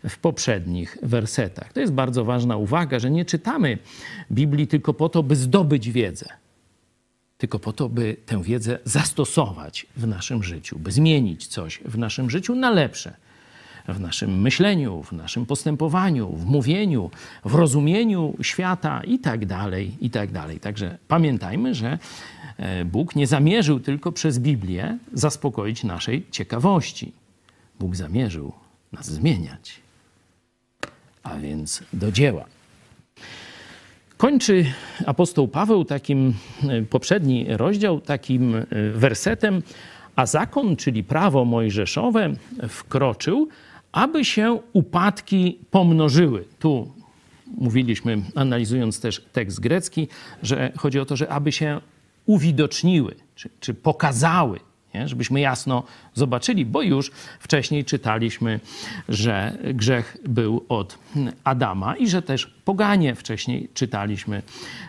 w 0.09 0.17
poprzednich 0.17 0.97
wersetach. 1.03 1.73
To 1.73 1.79
jest 1.79 1.93
bardzo 1.93 2.25
ważna 2.25 2.57
uwaga, 2.57 2.99
że 2.99 3.11
nie 3.11 3.25
czytamy 3.25 3.77
Biblii 4.31 4.67
tylko 4.67 4.93
po 4.93 5.09
to, 5.09 5.23
by 5.23 5.35
zdobyć 5.35 5.91
wiedzę, 5.91 6.25
tylko 7.37 7.59
po 7.59 7.73
to, 7.73 7.89
by 7.89 8.15
tę 8.25 8.43
wiedzę 8.43 8.79
zastosować 8.85 9.87
w 9.97 10.07
naszym 10.07 10.43
życiu, 10.43 10.79
by 10.79 10.91
zmienić 10.91 11.47
coś 11.47 11.79
w 11.85 11.97
naszym 11.97 12.29
życiu 12.29 12.55
na 12.55 12.69
lepsze 12.69 13.15
w 13.87 13.99
naszym 13.99 14.41
myśleniu, 14.41 15.03
w 15.03 15.11
naszym 15.11 15.45
postępowaniu, 15.45 16.29
w 16.35 16.45
mówieniu, 16.45 17.11
w 17.45 17.55
rozumieniu 17.55 18.33
świata 18.41 19.01
i 19.03 19.19
tak 19.19 19.45
dalej, 19.45 19.91
i 20.01 20.09
tak. 20.09 20.29
Także 20.61 20.97
pamiętajmy, 21.07 21.75
że 21.75 21.99
e, 22.57 22.85
Bóg 22.85 23.15
nie 23.15 23.27
zamierzył 23.27 23.79
tylko 23.79 24.11
przez 24.11 24.39
Biblię 24.39 24.97
zaspokoić 25.13 25.83
naszej 25.83 26.25
ciekawości. 26.31 27.13
Bóg 27.79 27.95
zamierzył 27.95 28.53
nas 28.91 29.05
zmieniać. 29.05 29.79
A 31.23 31.35
więc 31.35 31.83
do 31.93 32.11
dzieła. 32.11 32.45
Kończy 34.17 34.65
apostoł 35.05 35.47
Paweł 35.47 35.85
takim 35.85 36.33
e, 36.63 36.81
poprzedni 36.81 37.45
rozdział 37.49 38.01
takim 38.01 38.55
e, 38.55 38.65
wersetem, 38.93 39.61
a 40.15 40.25
zakon, 40.25 40.75
czyli 40.75 41.03
prawo 41.03 41.45
mojżeszowe, 41.45 42.33
wkroczył, 42.69 43.47
aby 43.93 44.25
się 44.25 44.59
upadki 44.73 45.59
pomnożyły. 45.71 46.45
Tu 46.59 46.91
mówiliśmy, 47.57 48.21
analizując 48.35 48.99
też 48.99 49.25
tekst 49.31 49.59
grecki, 49.59 50.07
że 50.43 50.71
chodzi 50.77 50.99
o 50.99 51.05
to, 51.05 51.15
że 51.15 51.29
aby 51.29 51.51
się 51.51 51.81
uwidoczniły, 52.25 53.15
czy, 53.35 53.49
czy 53.59 53.73
pokazały, 53.73 54.59
nie? 54.93 55.07
żebyśmy 55.07 55.39
jasno 55.39 55.83
zobaczyli, 56.13 56.65
bo 56.65 56.81
już 56.81 57.11
wcześniej 57.39 57.85
czytaliśmy, 57.85 58.59
że 59.09 59.57
grzech 59.73 60.17
był 60.29 60.65
od 60.69 60.97
Adama 61.43 61.95
i 61.95 62.07
że 62.07 62.21
też 62.21 62.53
poganie 62.65 63.15
wcześniej 63.15 63.69
czytaliśmy 63.73 64.41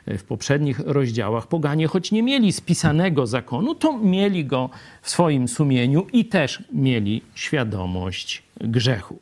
w 0.06 0.22
poprzednich 0.22 0.78
rozdziałach. 0.78 1.46
Poganie, 1.46 1.86
choć 1.86 2.12
nie 2.12 2.22
mieli 2.22 2.52
spisanego 2.52 3.26
zakonu, 3.26 3.74
to 3.74 3.98
mieli 3.98 4.44
go 4.44 4.70
w 5.02 5.10
swoim 5.10 5.48
sumieniu 5.48 6.06
i 6.12 6.24
też 6.24 6.62
mieli 6.72 7.22
świadomość 7.34 8.42
grzechu. 8.60 9.18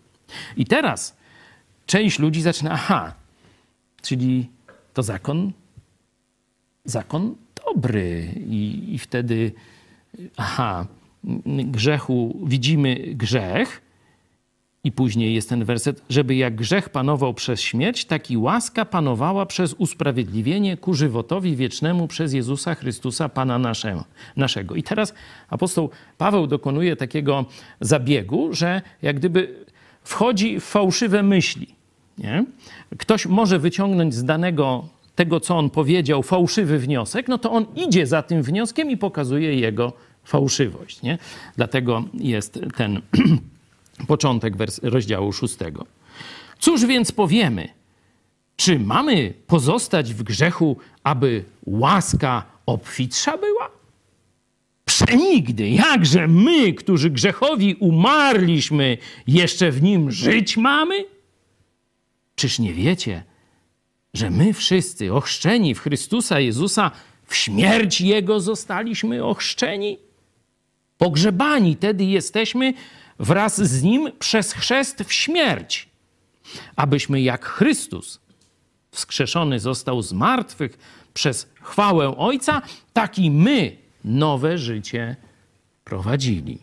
I 0.57 0.67
teraz 0.67 1.17
część 1.87 2.19
ludzi 2.19 2.43
zaczyna, 2.43 2.71
aha, 2.71 3.15
czyli 4.03 4.49
to 4.95 5.03
zakon, 5.03 5.53
zakon 6.85 7.35
dobry. 7.67 8.29
I, 8.37 8.95
i 8.95 8.99
wtedy, 8.99 9.53
aha, 10.37 10.87
grzechu 11.47 12.41
widzimy 12.47 12.97
grzech 13.15 13.83
I 14.85 14.93
później 14.93 15.35
jest 15.35 15.49
ten 15.49 15.65
werset, 15.65 16.03
żeby 16.09 16.35
jak 16.35 16.55
grzech 16.55 16.89
panował 16.89 17.35
przez 17.35 17.61
śmierć, 17.61 18.05
tak 18.05 18.31
i 18.31 18.37
łaska 18.37 18.85
panowała 18.85 19.47
przez 19.47 19.75
usprawiedliwienie 19.75 20.77
ku 20.77 20.95
żywotowi 20.95 21.57
wiecznemu 21.57 22.09
przez 22.09 22.33
Jezusa 22.33 22.75
Chrystusa, 22.75 23.29
Pana 23.29 23.59
naszego. 24.37 24.75
I 24.75 24.83
teraz 24.83 25.15
apostoł 25.49 25.91
Paweł 26.19 26.47
dokonuje 26.47 26.97
takiego 26.97 27.45
zabiegu, 27.81 28.55
że 28.55 28.83
jak 29.03 29.17
gdyby 29.17 29.65
wchodzi 30.05 30.61
w 30.61 30.65
fałszywe 30.65 31.23
myśli. 31.23 31.67
Nie? 32.19 32.45
Ktoś 32.99 33.27
może 33.27 33.59
wyciągnąć 33.59 34.15
z 34.15 34.25
danego 34.25 34.85
tego, 35.15 35.41
co 35.41 35.59
on 35.59 35.71
powiedział, 35.71 36.23
fałszywy 36.23 36.79
wniosek, 36.79 37.29
no 37.29 37.39
to 37.39 37.53
on 37.53 37.67
idzie 37.77 38.07
za 38.07 38.23
tym 38.23 38.43
wnioskiem 38.43 38.91
i 38.91 38.97
pokazuje 38.97 39.55
jego 39.55 39.93
fałszywość. 40.25 41.03
Nie? 41.03 41.19
Dlatego 41.57 42.05
jest 42.15 42.61
ten 42.77 43.03
początek 44.07 44.55
rozdziału 44.83 45.33
szóstego. 45.33 45.87
Cóż 46.59 46.87
więc 46.87 47.13
powiemy? 47.13 47.69
Czy 48.57 48.79
mamy 48.79 49.35
pozostać 49.47 50.15
w 50.15 50.23
grzechu, 50.23 50.77
aby 51.05 51.45
łaska 51.67 52.45
obfitsza 52.67 53.39
była? 53.39 53.71
Przenigdy, 54.85 55.69
jakże 55.69 56.29
my, 56.29 56.73
którzy 56.73 57.11
grzechowi 57.11 57.75
umarliśmy, 57.75 58.99
jeszcze 59.27 59.71
w 59.71 59.83
nim 59.83 60.11
żyć 60.11 60.57
mamy? 60.57 61.05
Czyż 62.35 62.59
nie 62.59 62.75
wiecie, 62.75 63.23
że 64.15 64.31
my 64.31 64.53
wszyscy 64.53 65.15
ochrzczeni 65.15 65.75
w 65.75 65.81
Chrystusa 65.81 66.41
Jezusa 66.41 66.91
w 67.27 67.37
śmierć 67.37 68.01
Jego 68.01 68.41
zostaliśmy 68.41 69.25
ochrzczeni? 69.25 69.99
Pogrzebani 70.99 71.77
tedy 71.77 72.05
jesteśmy 72.05 72.75
wraz 73.19 73.63
z 73.63 73.83
Nim 73.83 74.13
przez 74.19 74.53
chrzest 74.53 75.03
w 75.03 75.13
śmierć, 75.13 75.89
abyśmy 76.77 77.21
jak 77.21 77.47
Chrystus 77.47 78.21
wskrzeszony 78.91 79.61
został 79.61 80.03
z 80.03 80.13
martwych 80.13 80.79
przez 81.15 81.49
chwałę 81.61 82.17
Ojca, 82.17 82.63
tak 82.93 83.19
i 83.19 83.31
my 83.31 83.77
nowe 84.05 84.59
życie 84.59 85.17
prowadzili. 85.85 86.59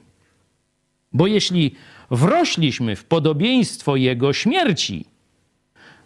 Bo 1.13 1.27
jeśli 1.27 1.75
wrośliśmy 2.12 2.96
w 2.96 3.03
podobieństwo 3.03 3.96
Jego 3.96 4.34
śmierci, 4.34 5.06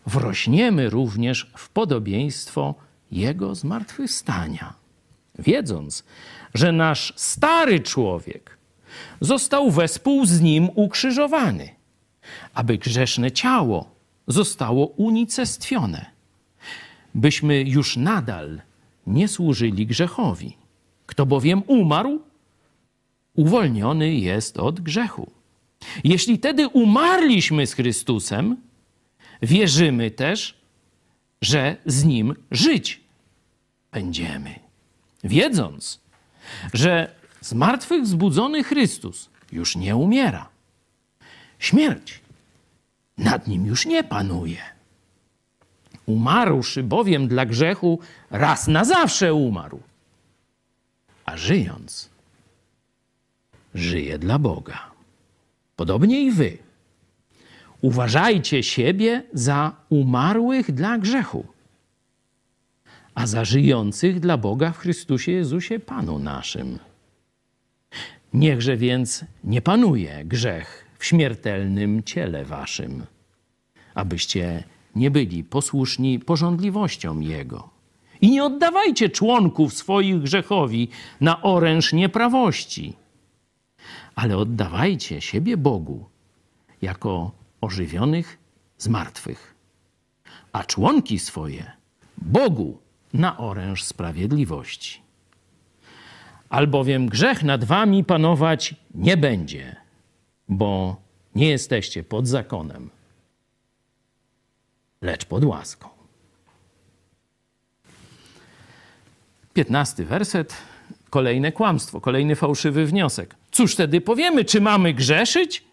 wrośniemy 0.06 0.90
również 0.90 1.52
w 1.58 1.70
podobieństwo 1.70 2.76
Jego 3.12 3.56
zmartwychwstania, 3.56 4.74
wiedząc, 5.40 6.04
że 6.54 6.72
nasz 6.72 7.14
stary 7.16 7.80
człowiek 7.80 8.58
został 9.22 9.72
wespół 9.72 10.26
z 10.26 10.42
Nim 10.42 10.70
ukrzyżowany, 10.76 11.70
aby 12.54 12.78
grzeszne 12.78 13.32
ciało 13.32 13.90
zostało 14.28 14.86
unicestwione, 14.86 16.06
byśmy 17.16 17.62
już 17.62 17.98
nadal 17.98 18.62
nie 19.08 19.28
służyli 19.28 19.88
grzechowi. 19.88 20.58
Kto 21.06 21.26
bowiem 21.26 21.64
umarł, 21.68 22.20
uwolniony 23.36 24.14
jest 24.14 24.58
od 24.58 24.82
grzechu. 24.82 25.32
Jeśli 26.04 26.40
tedy 26.40 26.68
umarliśmy 26.68 27.68
z 27.68 27.74
Chrystusem, 27.74 28.58
wierzymy 29.44 30.12
też, 30.12 30.58
że 31.42 31.78
z 31.86 32.04
Nim 32.04 32.36
żyć 32.52 33.02
będziemy. 33.92 34.60
Wiedząc, 35.24 36.00
że 36.74 37.16
z 37.42 37.54
martwych 37.54 38.08
zbudzony 38.08 38.64
Chrystus 38.64 39.30
już 39.52 39.76
nie 39.76 39.96
umiera. 39.96 40.50
Śmierć 41.60 42.24
nad 43.18 43.48
nim 43.48 43.66
już 43.66 43.86
nie 43.86 44.04
panuje. 44.04 44.62
Umarłszy 46.06 46.84
bowiem 46.84 47.28
dla 47.28 47.46
grzechu, 47.46 48.00
raz 48.32 48.68
na 48.68 48.86
zawsze 48.86 49.34
umarł. 49.34 49.80
A 51.26 51.38
żyjąc, 51.38 52.10
żyje 53.76 54.20
dla 54.20 54.40
Boga. 54.40 54.92
Podobnie 55.76 56.22
i 56.22 56.32
wy. 56.32 56.58
Uważajcie 57.84 58.64
siebie 58.64 59.24
za 59.34 59.76
umarłych 59.90 60.72
dla 60.72 60.98
grzechu, 60.98 61.46
a 63.16 63.28
za 63.28 63.46
żyjących 63.46 64.20
dla 64.20 64.38
Boga 64.38 64.72
w 64.72 64.78
Chrystusie 64.78 65.32
Jezusie 65.32 65.80
Panu 65.80 66.20
naszym. 66.20 66.80
Niechże 68.34 68.78
więc 68.78 69.26
nie 69.44 69.62
panuje 69.62 70.26
grzech 70.26 70.86
w 71.00 71.06
śmiertelnym 71.06 72.04
ciele 72.04 72.46
waszym, 72.46 73.06
abyście 73.96 74.64
nie 74.96 75.12
byli 75.12 75.44
posłuszni 75.44 76.20
porządliwościom 76.20 77.24
Jego. 77.24 77.70
I 78.22 78.32
nie 78.32 78.44
oddawajcie 78.44 79.10
członków 79.10 79.74
swoich 79.74 80.22
grzechowi 80.22 80.90
na 81.22 81.42
oręż 81.42 81.94
nieprawości, 81.94 82.94
ale 84.16 84.38
oddawajcie 84.38 85.22
siebie 85.22 85.58
Bogu 85.58 86.06
jako 86.82 87.43
ożywionych 87.64 88.38
z 88.78 88.88
martwych, 88.88 89.56
a 90.52 90.64
członki 90.64 91.20
swoje 91.20 91.72
Bogu 92.18 92.78
na 93.14 93.38
oręż 93.38 93.84
sprawiedliwości. 93.84 95.02
Albowiem 96.50 97.10
grzech 97.10 97.44
nad 97.44 97.64
wami 97.64 98.04
panować 98.04 98.76
nie 98.96 99.18
będzie, 99.18 99.76
bo 100.50 101.02
nie 101.36 101.50
jesteście 101.50 102.04
pod 102.04 102.28
zakonem, 102.28 102.90
lecz 105.02 105.26
pod 105.26 105.44
łaską. 105.44 105.90
Piętnasty 109.54 110.06
werset, 110.06 110.56
kolejne 111.10 111.52
kłamstwo, 111.52 112.02
kolejny 112.02 112.36
fałszywy 112.36 112.86
wniosek. 112.86 113.36
Cóż 113.52 113.74
wtedy 113.74 114.02
powiemy? 114.02 114.46
Czy 114.46 114.62
mamy 114.62 114.94
grzeszyć? 114.94 115.73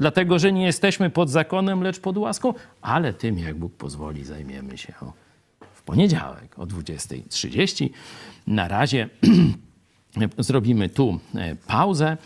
Dlatego, 0.00 0.38
że 0.38 0.52
nie 0.52 0.64
jesteśmy 0.64 1.10
pod 1.10 1.30
zakonem, 1.30 1.82
lecz 1.82 2.00
pod 2.00 2.18
łaską? 2.18 2.54
Ale 2.82 3.12
tym, 3.12 3.38
jak 3.38 3.56
Bóg 3.56 3.74
pozwoli, 3.74 4.24
zajmiemy 4.24 4.78
się 4.78 4.92
w 5.74 5.82
poniedziałek 5.82 6.58
o 6.58 6.66
20.30. 6.66 7.88
Na 8.46 8.68
razie 8.68 9.08
zrobimy 10.38 10.88
tu 10.88 11.20
e, 11.34 11.56
pauzę 11.66 12.16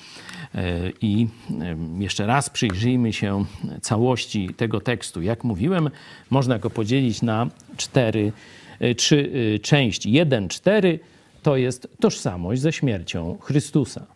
e, 0.55 0.91
i 1.01 1.29
e, 1.61 1.77
jeszcze 1.99 2.27
raz 2.27 2.51
przyjrzyjmy 2.51 3.13
się 3.13 3.45
całości 3.83 4.51
tego 4.57 4.81
tekstu. 4.81 5.23
Jak 5.23 5.45
mówiłem, 5.45 5.91
można 6.31 6.59
go 6.59 6.71
podzielić 6.71 7.23
na 7.23 7.47
cztery, 7.77 8.33
trzy 8.97 9.31
części. 9.63 10.13
Jeden, 10.13 10.49
cztery 10.49 11.01
to 11.43 11.57
jest 11.57 11.89
tożsamość 12.01 12.61
ze 12.61 12.73
śmiercią 12.73 13.39
Chrystusa. 13.41 14.07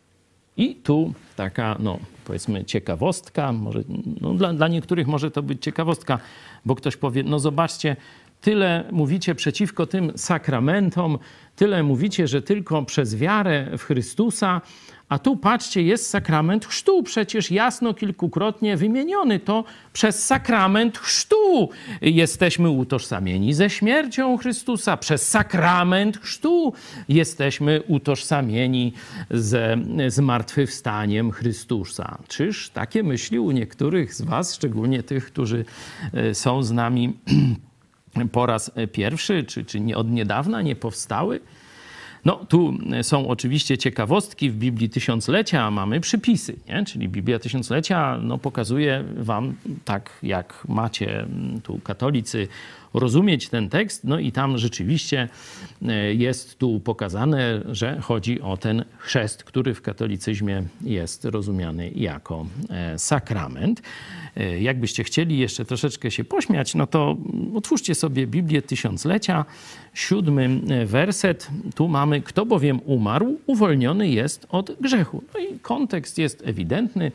I 0.56 0.74
tu 0.74 1.14
taka, 1.36 1.76
no, 1.80 1.98
powiedzmy, 2.28 2.64
ciekawostka, 2.64 3.52
może, 3.52 3.82
no, 4.20 4.34
dla, 4.34 4.52
dla 4.52 4.68
niektórych 4.68 5.06
może 5.06 5.30
to 5.30 5.42
być 5.42 5.62
ciekawostka, 5.62 6.18
bo 6.64 6.74
ktoś 6.74 6.96
powie, 6.96 7.22
no 7.22 7.38
zobaczcie, 7.38 7.96
tyle 8.40 8.84
mówicie 8.92 9.34
przeciwko 9.34 9.86
tym 9.86 10.12
sakramentom, 10.16 11.18
tyle 11.56 11.82
mówicie, 11.82 12.28
że 12.28 12.42
tylko 12.42 12.82
przez 12.82 13.16
wiarę 13.16 13.78
w 13.78 13.82
Chrystusa, 13.82 14.60
a 15.08 15.18
tu 15.18 15.36
patrzcie, 15.36 15.82
jest 15.82 16.10
sakrament 16.10 16.66
chrztu, 16.66 17.02
przecież 17.02 17.50
jasno 17.50 17.94
kilkukrotnie 17.94 18.76
wymieniony. 18.76 19.40
To 19.40 19.64
przez 19.92 20.26
sakrament 20.26 20.98
chrztu 20.98 21.68
jesteśmy 22.02 22.70
utożsamieni 22.70 23.54
ze 23.54 23.70
śmiercią 23.70 24.36
Chrystusa. 24.36 24.96
Przez 24.96 25.28
sakrament 25.28 26.18
chrztu 26.18 26.72
jesteśmy 27.08 27.82
utożsamieni 27.82 28.92
ze 29.30 29.76
zmartwychwstaniem 30.08 31.30
Chrystusa. 31.30 32.18
Czyż 32.28 32.70
takie 32.70 33.02
myśli 33.02 33.38
u 33.38 33.50
niektórych 33.50 34.14
z 34.14 34.22
Was, 34.22 34.54
szczególnie 34.54 35.02
tych, 35.02 35.26
którzy 35.26 35.64
e, 36.12 36.34
są 36.34 36.62
z 36.62 36.72
nami 36.72 37.12
po 38.26 38.46
raz 38.46 38.70
pierwszy, 38.92 39.44
czy, 39.44 39.64
czy 39.64 39.80
nie, 39.80 39.96
od 39.96 40.10
niedawna 40.10 40.62
nie 40.62 40.76
powstały? 40.76 41.40
No, 42.24 42.44
tu 42.48 42.74
są 43.02 43.28
oczywiście 43.28 43.78
ciekawostki 43.78 44.50
w 44.50 44.56
Biblii 44.56 44.90
Tysiąclecia, 44.90 45.70
mamy 45.70 46.00
przypisy, 46.00 46.56
nie? 46.68 46.84
czyli 46.84 47.08
Biblia 47.08 47.38
Tysiąclecia 47.38 48.18
no, 48.22 48.38
pokazuje 48.38 49.04
wam, 49.16 49.54
tak 49.84 50.10
jak 50.22 50.64
macie 50.68 51.26
tu 51.62 51.78
katolicy, 51.78 52.48
rozumieć 52.94 53.48
ten 53.48 53.68
tekst. 53.68 54.04
No 54.04 54.18
i 54.18 54.32
tam 54.32 54.58
rzeczywiście 54.58 55.28
e, 55.82 56.14
jest 56.14 56.58
tu 56.58 56.80
pokazane, 56.80 57.62
że 57.70 58.00
chodzi 58.00 58.40
o 58.40 58.56
ten 58.56 58.84
chrzest, 58.98 59.44
który 59.44 59.74
w 59.74 59.82
katolicyzmie 59.82 60.62
jest 60.80 61.24
rozumiany 61.24 61.90
jako 61.94 62.46
e, 62.70 62.98
sakrament. 62.98 63.82
E, 64.36 64.60
jakbyście 64.60 65.04
chcieli 65.04 65.38
jeszcze 65.38 65.64
troszeczkę 65.64 66.10
się 66.10 66.24
pośmiać, 66.24 66.74
no 66.74 66.86
to 66.86 67.16
otwórzcie 67.54 67.94
sobie 67.94 68.26
Biblię 68.26 68.62
Tysiąclecia, 68.62 69.44
siódmy 69.94 70.60
werset. 70.86 71.48
Tu 71.74 71.88
mamy, 71.88 72.22
kto 72.22 72.46
bowiem 72.46 72.80
umarł, 72.84 73.38
uwolniony 73.46 74.08
jest 74.08 74.46
od 74.50 74.72
grzechu. 74.80 75.22
No 75.34 75.40
i 75.40 75.58
kontekst 75.58 76.18
jest 76.18 76.42
ewidentny. 76.46 77.12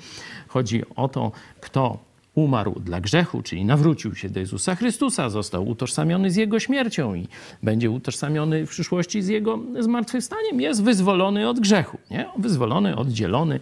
Chodzi 0.48 0.82
o 0.96 1.08
to, 1.08 1.32
kto 1.62 2.12
umarł 2.36 2.80
dla 2.80 3.02
grzechu, 3.02 3.41
czyli 3.41 3.65
nawrócił 3.65 4.15
się 4.15 4.30
do 4.30 4.39
Jezusa 4.39 4.76
Chrystusa, 4.76 5.30
został 5.30 5.67
utożsamiony 5.67 6.32
z 6.32 6.36
Jego 6.36 6.60
śmiercią 6.60 7.15
i 7.15 7.28
będzie 7.63 7.91
utożsamiony 7.91 8.65
w 8.65 8.69
przyszłości 8.69 9.22
z 9.22 9.28
Jego 9.28 9.60
zmartwychwstaniem, 9.80 10.62
jest 10.62 10.84
wyzwolony 10.84 11.50
od 11.50 11.60
grzechu. 11.60 11.98
Nie? 12.12 12.30
Wyzwolony, 12.38 12.96
oddzielony. 12.96 13.60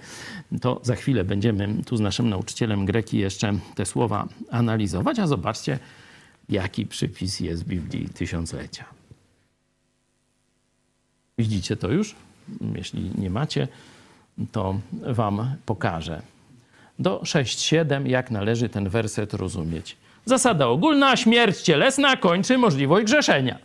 To 0.62 0.80
za 0.84 0.96
chwilę 0.96 1.24
będziemy 1.24 1.84
tu 1.86 1.98
z 1.98 2.00
naszym 2.00 2.30
nauczycielem 2.30 2.86
greki 2.86 3.18
jeszcze 3.18 3.54
te 3.76 3.86
słowa 3.86 4.28
analizować, 4.52 5.20
a 5.20 5.28
zobaczcie, 5.28 5.80
jaki 6.50 6.86
przypis 6.86 7.40
jest 7.40 7.64
w 7.64 7.68
Biblii 7.68 8.10
Tysiąclecia. 8.10 8.86
Widzicie 11.38 11.76
to 11.76 11.92
już? 11.92 12.16
Jeśli 12.76 13.12
nie 13.18 13.30
macie, 13.30 13.68
to 14.52 14.80
wam 15.08 15.56
pokażę 15.66 16.22
do 17.02 17.20
6-7, 17.20 18.08
jak 18.08 18.32
należy 18.32 18.70
ten 18.70 18.90
werset 18.90 19.34
rozumieć. 19.34 19.98
Zasada 20.26 20.68
ogólna, 20.68 21.18
śmierć 21.18 21.62
cielesna 21.62 22.18
kończy 22.18 22.58
możliwość 22.58 23.06
grzeszenia. 23.06 23.58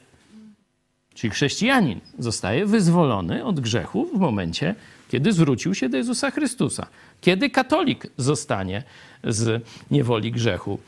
Czyli 1.15 1.31
chrześcijanin 1.31 2.01
zostaje 2.19 2.67
wyzwolony 2.67 3.45
od 3.45 3.61
grzechu 3.61 4.09
w 4.15 4.19
momencie, 4.19 4.75
kiedy 5.09 5.33
zwrócił 5.33 5.75
się 5.75 5.89
do 5.89 5.97
Jezusa 5.97 6.31
Chrystusa. 6.31 6.87
Kiedy 7.21 7.51
katolik 7.51 8.07
zostanie 8.17 8.83
z 9.25 9.63
niewoli 9.91 10.33
grzechu 10.33 10.79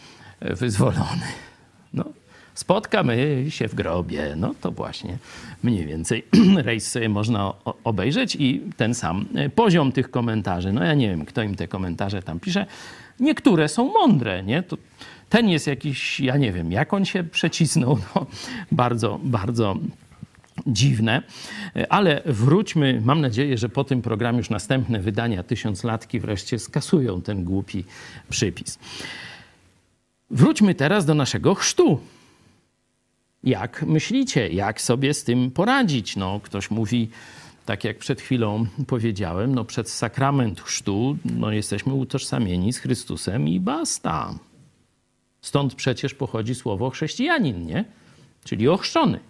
wyzwolony. 0.40 1.26
Spotkamy 2.58 3.46
się 3.48 3.68
w 3.68 3.74
grobie. 3.74 4.34
No 4.36 4.54
to 4.60 4.70
właśnie 4.70 5.18
mniej 5.62 5.86
więcej 5.86 6.24
rejs 6.66 6.90
sobie 6.90 7.08
można 7.08 7.54
obejrzeć 7.84 8.36
i 8.40 8.62
ten 8.76 8.94
sam 8.94 9.26
e, 9.34 9.50
poziom 9.50 9.92
tych 9.92 10.10
komentarzy. 10.10 10.72
No 10.72 10.84
ja 10.84 10.94
nie 10.94 11.08
wiem, 11.08 11.24
kto 11.24 11.42
im 11.42 11.54
te 11.54 11.68
komentarze 11.68 12.22
tam 12.22 12.40
pisze. 12.40 12.66
Niektóre 13.20 13.68
są 13.68 13.92
mądre, 13.92 14.42
nie? 14.42 14.62
To 14.62 14.76
ten 15.28 15.48
jest 15.48 15.66
jakiś, 15.66 16.20
ja 16.20 16.36
nie 16.36 16.52
wiem, 16.52 16.72
jak 16.72 16.94
on 16.94 17.04
się 17.04 17.24
przecisnął. 17.24 17.98
No, 18.14 18.26
bardzo, 18.72 19.20
bardzo 19.22 19.76
dziwne. 20.66 21.22
E, 21.76 21.92
ale 21.92 22.22
wróćmy, 22.26 23.02
mam 23.04 23.20
nadzieję, 23.20 23.58
że 23.58 23.68
po 23.68 23.84
tym 23.84 24.02
programie 24.02 24.38
już 24.38 24.50
następne 24.50 25.00
wydania 25.00 25.42
Tysiąclatki 25.42 26.20
wreszcie 26.20 26.58
skasują 26.58 27.22
ten 27.22 27.44
głupi 27.44 27.84
przypis. 28.30 28.78
Wróćmy 30.30 30.74
teraz 30.74 31.04
do 31.04 31.14
naszego 31.14 31.54
chrztu. 31.54 32.00
Jak 33.44 33.82
myślicie, 33.82 34.48
jak 34.48 34.80
sobie 34.80 35.14
z 35.14 35.24
tym 35.24 35.50
poradzić? 35.50 36.16
No, 36.16 36.40
ktoś 36.40 36.70
mówi, 36.70 37.10
tak 37.66 37.84
jak 37.84 37.98
przed 37.98 38.20
chwilą 38.20 38.66
powiedziałem, 38.86 39.54
no 39.54 39.64
przed 39.64 39.90
sakrament 39.90 40.60
chrztu 40.60 41.16
no 41.24 41.52
jesteśmy 41.52 41.94
utożsamieni 41.94 42.72
z 42.72 42.78
Chrystusem 42.78 43.48
i 43.48 43.60
basta. 43.60 44.34
Stąd 45.42 45.74
przecież 45.74 46.14
pochodzi 46.14 46.54
słowo 46.54 46.90
chrześcijanin, 46.90 47.66
nie? 47.66 47.84
Czyli 48.44 48.68
ochrzczony. 48.68 49.20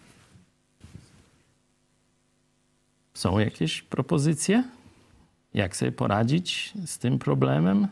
Są 3.15 3.39
jakieś 3.39 3.83
propozycje? 3.83 4.65
Jak 5.55 5.77
sobie 5.77 5.93
poradzić 5.93 6.73
z 6.87 6.99
tym 6.99 7.19
problemem? 7.19 7.89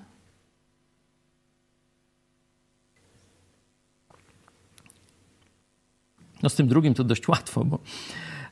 No 6.42 6.48
z 6.48 6.54
tym 6.54 6.68
drugim 6.68 6.94
to 6.94 7.04
dość 7.04 7.28
łatwo, 7.28 7.64
bo 7.64 7.78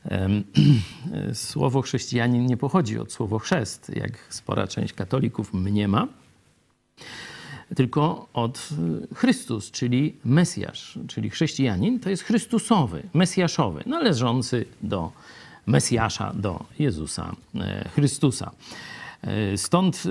słowo 1.33 1.81
chrześcijanin 1.81 2.45
nie 2.45 2.57
pochodzi 2.57 2.99
od 2.99 3.11
słowa 3.11 3.39
chrzest, 3.39 3.91
jak 3.95 4.11
spora 4.29 4.67
część 4.67 4.93
katolików 4.93 5.53
mniema, 5.53 6.07
tylko 7.75 8.27
od 8.33 8.69
e, 9.11 9.15
Chrystus, 9.15 9.71
czyli 9.71 10.15
Mesjasz, 10.25 10.99
czyli 11.07 11.29
chrześcijanin 11.29 11.99
to 11.99 12.09
jest 12.09 12.23
Chrystusowy, 12.23 13.03
Mesjaszowy, 13.13 13.83
należący 13.85 14.65
do 14.81 15.11
Mesjasza, 15.65 16.33
do 16.33 16.65
Jezusa 16.79 17.35
e, 17.55 17.89
Chrystusa. 17.89 18.51
E, 19.21 19.57
stąd 19.57 20.03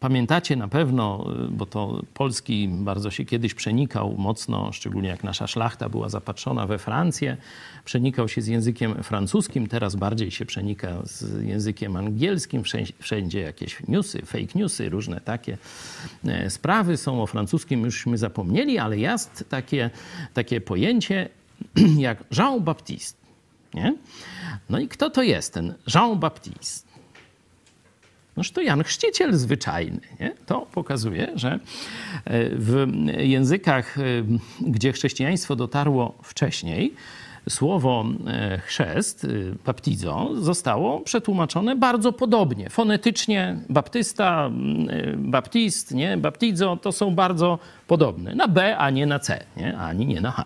Pamiętacie 0.00 0.56
na 0.56 0.68
pewno, 0.68 1.26
y, 1.46 1.50
bo 1.50 1.66
to 1.66 2.02
polski 2.14 2.68
bardzo 2.68 3.10
się 3.10 3.24
kiedyś 3.24 3.54
przenikał 3.54 4.14
mocno, 4.18 4.72
szczególnie 4.72 5.08
jak 5.08 5.24
nasza 5.24 5.46
szlachta 5.46 5.88
była 5.88 6.08
zapatrzona 6.08 6.66
we 6.66 6.78
Francję, 6.78 7.36
przenikał 7.84 8.28
się 8.28 8.42
z 8.42 8.46
językiem 8.46 9.02
francuskim, 9.02 9.66
teraz 9.66 9.96
bardziej 9.96 10.30
się 10.30 10.46
przenika 10.46 10.88
z 11.04 11.42
językiem 11.42 11.96
angielskim, 11.96 12.62
wszędzie 12.98 13.40
jakieś 13.40 13.76
newsy, 13.88 14.22
fake 14.26 14.58
newsy, 14.58 14.88
różne 14.88 15.20
takie 15.20 15.58
e, 16.24 16.50
sprawy 16.50 16.96
są. 16.96 17.22
O 17.22 17.26
francuskim 17.26 17.84
jużśmy 17.84 18.18
zapomnieli, 18.18 18.78
ale 18.78 18.98
jest 18.98 19.44
takie, 19.48 19.90
takie 20.34 20.60
pojęcie 20.60 21.28
jak 21.98 22.24
Jean 22.38 22.60
Baptiste. 22.60 23.18
Nie? 23.74 23.94
No 24.70 24.78
i 24.78 24.88
kto 24.88 25.10
to 25.10 25.22
jest 25.22 25.54
ten 25.54 25.74
Jean 25.94 26.18
Baptiste? 26.18 26.87
Noż 28.38 28.50
to 28.50 28.60
Jan 28.60 28.82
Chrzciciel 28.82 29.34
zwyczajny. 29.34 30.00
Nie? 30.20 30.32
To 30.46 30.66
pokazuje, 30.72 31.32
że 31.34 31.52
e, 31.52 31.58
w 32.52 32.86
językach, 33.18 33.98
e, 33.98 34.02
gdzie 34.60 34.92
chrześcijaństwo 34.92 35.56
dotarło 35.56 36.14
wcześniej, 36.22 36.94
słowo 37.48 38.04
e, 38.26 38.58
chrzest, 38.58 39.26
baptizo, 39.66 40.30
zostało 40.34 41.00
przetłumaczone 41.00 41.76
bardzo 41.76 42.12
podobnie. 42.12 42.70
Fonetycznie 42.70 43.56
baptysta, 43.68 44.50
baptist, 45.16 45.94
nie? 45.94 46.16
baptizo 46.16 46.76
to 46.76 46.92
są 46.92 47.14
bardzo 47.14 47.58
podobne. 47.86 48.34
Na 48.34 48.48
B, 48.48 48.78
a 48.78 48.90
nie 48.90 49.06
na 49.06 49.18
C, 49.18 49.44
nie? 49.56 49.78
ani 49.78 50.06
nie 50.06 50.20
na 50.20 50.30
H. 50.30 50.44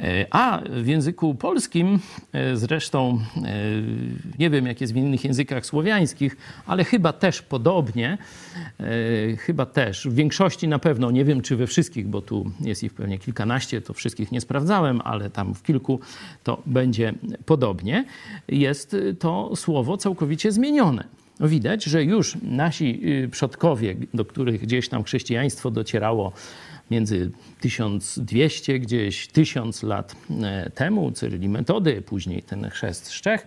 E, 0.00 0.26
a 0.30 0.62
w 0.70 0.86
języku 0.86 1.34
polskim 1.34 1.98
e, 2.32 2.56
zresztą, 2.56 3.18
e, 3.36 3.54
nie 4.38 4.50
wiem 4.50 4.66
jak 4.66 4.80
jest 4.80 4.92
w 4.92 4.96
innych 4.96 5.24
językach 5.24 5.66
słowiańskich, 5.66 6.36
ale 6.66 6.84
chyba 6.84 7.12
też 7.12 7.42
podobnie, 7.42 8.18
chyba 9.38 9.66
też, 9.66 10.08
w 10.08 10.14
większości 10.14 10.68
na 10.68 10.78
pewno, 10.78 11.10
nie 11.10 11.24
wiem 11.24 11.40
czy 11.40 11.56
we 11.56 11.66
wszystkich, 11.66 12.08
bo 12.08 12.22
tu 12.22 12.50
jest 12.60 12.82
ich 12.82 12.94
pewnie 12.94 13.18
kilkanaście, 13.18 13.80
to 13.80 13.92
wszystkich 13.94 14.32
nie 14.32 14.40
sprawdzałem, 14.40 15.00
ale 15.04 15.30
tam 15.30 15.54
w 15.54 15.62
kilku 15.62 16.00
to 16.44 16.62
będzie 16.66 17.14
podobnie, 17.46 18.04
jest 18.48 18.96
to 19.18 19.56
słowo 19.56 19.96
całkowicie 19.96 20.52
zmienione. 20.52 21.04
Widać, 21.40 21.84
że 21.84 22.04
już 22.04 22.36
nasi 22.42 23.00
y, 23.24 23.28
przodkowie, 23.28 23.96
do 24.14 24.24
których 24.24 24.60
gdzieś 24.60 24.88
tam 24.88 25.04
chrześcijaństwo 25.04 25.70
docierało 25.70 26.32
między 26.90 27.30
1200 27.60 28.78
gdzieś 28.78 29.26
1000 29.26 29.82
lat 29.82 30.16
e, 30.42 30.70
temu, 30.70 31.12
Cyryli 31.12 31.48
Metody, 31.48 32.02
później 32.02 32.42
ten 32.42 32.70
chrzest 32.70 33.06
z 33.06 33.20
Czech. 33.20 33.46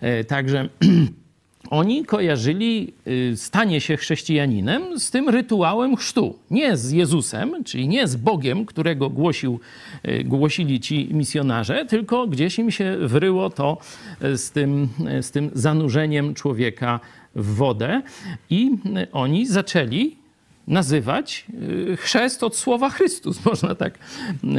E, 0.00 0.24
także 0.24 0.68
oni 1.70 2.04
kojarzyli 2.04 2.92
y, 3.06 3.36
stanie 3.36 3.80
się 3.80 3.96
chrześcijaninem 3.96 5.00
z 5.00 5.10
tym 5.10 5.28
rytuałem 5.28 5.96
chrztu. 5.96 6.38
Nie 6.50 6.76
z 6.76 6.90
Jezusem, 6.90 7.64
czyli 7.64 7.88
nie 7.88 8.08
z 8.08 8.16
Bogiem, 8.16 8.66
którego 8.66 9.10
głosił, 9.10 9.60
y, 10.08 10.24
głosili 10.24 10.80
ci 10.80 11.08
misjonarze, 11.14 11.86
tylko 11.86 12.26
gdzieś 12.26 12.58
im 12.58 12.70
się 12.70 12.96
wryło 13.00 13.50
to 13.50 13.78
z 14.20 14.50
tym, 14.50 14.88
z 15.20 15.30
tym 15.30 15.50
zanurzeniem 15.54 16.34
człowieka 16.34 17.00
w 17.34 17.54
wodę 17.54 18.02
i 18.50 18.70
oni 19.12 19.46
zaczęli 19.46 20.23
nazywać 20.66 21.46
y, 21.92 21.96
chrzest 21.96 22.42
od 22.42 22.56
słowa 22.56 22.90
Chrystus, 22.90 23.44
można 23.50 23.74
tak 23.74 23.98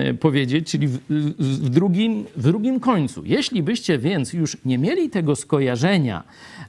y, 0.10 0.14
powiedzieć, 0.14 0.72
czyli 0.72 0.88
w, 0.88 1.00
w, 1.40 1.70
drugim, 1.70 2.26
w 2.36 2.44
drugim 2.44 2.80
końcu. 2.80 3.22
Jeśli 3.26 3.64
byście 3.64 3.98
więc 3.98 4.34
już 4.34 4.58
nie 4.66 4.78
mieli 4.78 5.10
tego 5.10 5.36
skojarzenia, 5.36 6.24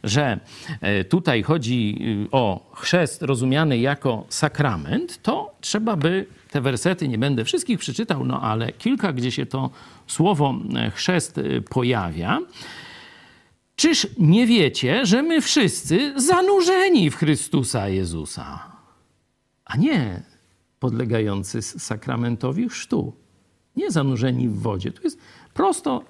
że 0.04 0.40
e, 0.80 1.04
tutaj 1.04 1.42
chodzi 1.42 1.98
y, 2.26 2.30
o 2.30 2.70
chrzest 2.74 3.22
rozumiany 3.22 3.78
jako 3.78 4.26
sakrament, 4.28 5.22
to 5.22 5.54
trzeba 5.60 5.96
by 5.96 6.26
te 6.50 6.60
wersety, 6.60 7.08
nie 7.08 7.18
będę 7.18 7.44
wszystkich 7.44 7.78
przeczytał, 7.78 8.24
no 8.24 8.40
ale 8.40 8.72
kilka, 8.72 9.12
gdzie 9.12 9.30
się 9.30 9.46
to 9.46 9.70
słowo 10.06 10.54
e, 10.76 10.90
chrzest 10.90 11.40
pojawia. 11.70 12.40
Czyż 13.76 14.06
nie 14.18 14.46
wiecie, 14.46 15.06
że 15.06 15.22
my 15.22 15.40
wszyscy 15.40 16.12
zanurzeni 16.16 17.10
w 17.10 17.16
Chrystusa 17.16 17.88
Jezusa? 17.88 18.75
A 19.66 19.76
nie 19.76 20.22
podlegający 20.80 21.62
sakramentowi 21.62 22.68
chrztu. 22.68 23.12
Nie 23.76 23.90
zanurzeni 23.90 24.48
w 24.48 24.58
wodzie. 24.58 24.92
Tu 24.92 25.02
jest 25.02 25.18
prosto 25.54 26.02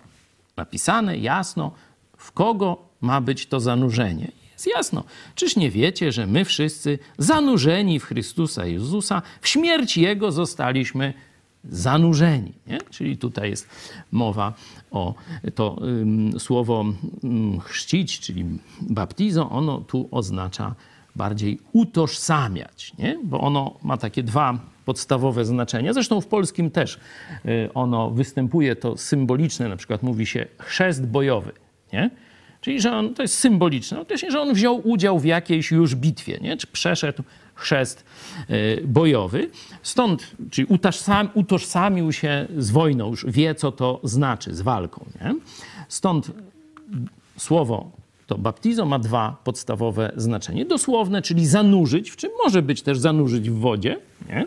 napisane, 0.56 1.18
jasno, 1.18 1.72
w 2.16 2.32
kogo 2.32 2.88
ma 3.00 3.20
być 3.20 3.46
to 3.46 3.60
zanurzenie. 3.60 4.32
Jest 4.52 4.66
jasno. 4.66 5.04
Czyż 5.34 5.56
nie 5.56 5.70
wiecie, 5.70 6.12
że 6.12 6.26
my 6.26 6.44
wszyscy 6.44 6.98
zanurzeni 7.18 8.00
w 8.00 8.04
Chrystusa 8.04 8.66
Jezusa, 8.66 9.22
w 9.40 9.48
śmierć 9.48 9.96
Jego 9.96 10.32
zostaliśmy 10.32 11.14
zanurzeni. 11.64 12.52
Nie? 12.66 12.78
Czyli 12.90 13.16
tutaj 13.16 13.50
jest 13.50 13.68
mowa 14.12 14.54
o 14.90 15.14
to 15.54 15.70
um, 15.70 16.40
słowo 16.40 16.84
um, 17.22 17.60
chrzcić, 17.60 18.20
czyli 18.20 18.44
baptizo, 18.80 19.50
ono 19.50 19.80
tu 19.80 20.08
oznacza 20.10 20.74
bardziej 21.16 21.58
utożsamiać, 21.72 22.92
nie? 22.98 23.18
bo 23.24 23.40
ono 23.40 23.74
ma 23.82 23.96
takie 23.96 24.22
dwa 24.22 24.58
podstawowe 24.84 25.44
znaczenia. 25.44 25.92
Zresztą 25.92 26.20
w 26.20 26.26
polskim 26.26 26.70
też 26.70 26.98
y, 27.46 27.70
ono 27.74 28.10
występuje, 28.10 28.76
to 28.76 28.96
symboliczne, 28.96 29.68
na 29.68 29.76
przykład 29.76 30.02
mówi 30.02 30.26
się 30.26 30.46
chrzest 30.58 31.06
bojowy. 31.06 31.52
Nie? 31.92 32.10
Czyli, 32.60 32.80
że 32.80 32.96
on, 32.96 33.14
to 33.14 33.22
jest 33.22 33.38
symboliczne, 33.38 34.00
określenie, 34.00 34.32
że 34.32 34.40
on 34.40 34.54
wziął 34.54 34.88
udział 34.88 35.18
w 35.18 35.24
jakiejś 35.24 35.70
już 35.70 35.94
bitwie, 35.94 36.38
nie? 36.40 36.56
czy 36.56 36.66
przeszedł 36.66 37.22
chrzest 37.54 38.04
y, 38.50 38.82
bojowy. 38.86 39.50
Stąd, 39.82 40.36
czyli 40.50 40.66
utożsam, 40.70 41.28
utożsamił 41.34 42.12
się 42.12 42.46
z 42.58 42.70
wojną, 42.70 43.10
już 43.10 43.26
wie, 43.26 43.54
co 43.54 43.72
to 43.72 44.00
znaczy, 44.02 44.54
z 44.54 44.60
walką. 44.60 45.06
Nie? 45.20 45.34
Stąd 45.88 46.30
słowo 47.36 47.90
to 48.26 48.38
baptizo 48.38 48.86
ma 48.86 48.98
dwa 48.98 49.36
podstawowe 49.44 50.12
znaczenie. 50.16 50.64
Dosłowne, 50.64 51.22
czyli 51.22 51.46
zanurzyć, 51.46 52.10
w 52.10 52.16
czym 52.16 52.30
może 52.44 52.62
być 52.62 52.82
też 52.82 52.98
zanurzyć 52.98 53.50
w 53.50 53.58
wodzie. 53.58 53.98
Nie? 54.28 54.46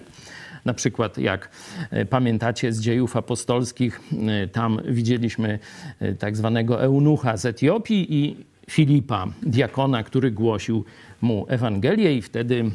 Na 0.65 0.73
przykład, 0.73 1.17
jak 1.17 1.49
e, 1.91 2.05
pamiętacie 2.05 2.73
z 2.73 2.81
dziejów 2.81 3.15
apostolskich, 3.15 4.01
e, 4.27 4.47
tam 4.47 4.79
widzieliśmy 4.85 5.59
e, 5.99 6.13
tak 6.13 6.37
zwanego 6.37 6.81
eunucha 6.81 7.37
z 7.37 7.45
Etiopii 7.45 8.15
i 8.15 8.35
Filipa, 8.69 9.27
diakona, 9.43 10.03
który 10.03 10.31
głosił 10.31 10.85
mu 11.21 11.45
Ewangelię, 11.47 12.17
i 12.17 12.21
wtedy 12.21 12.71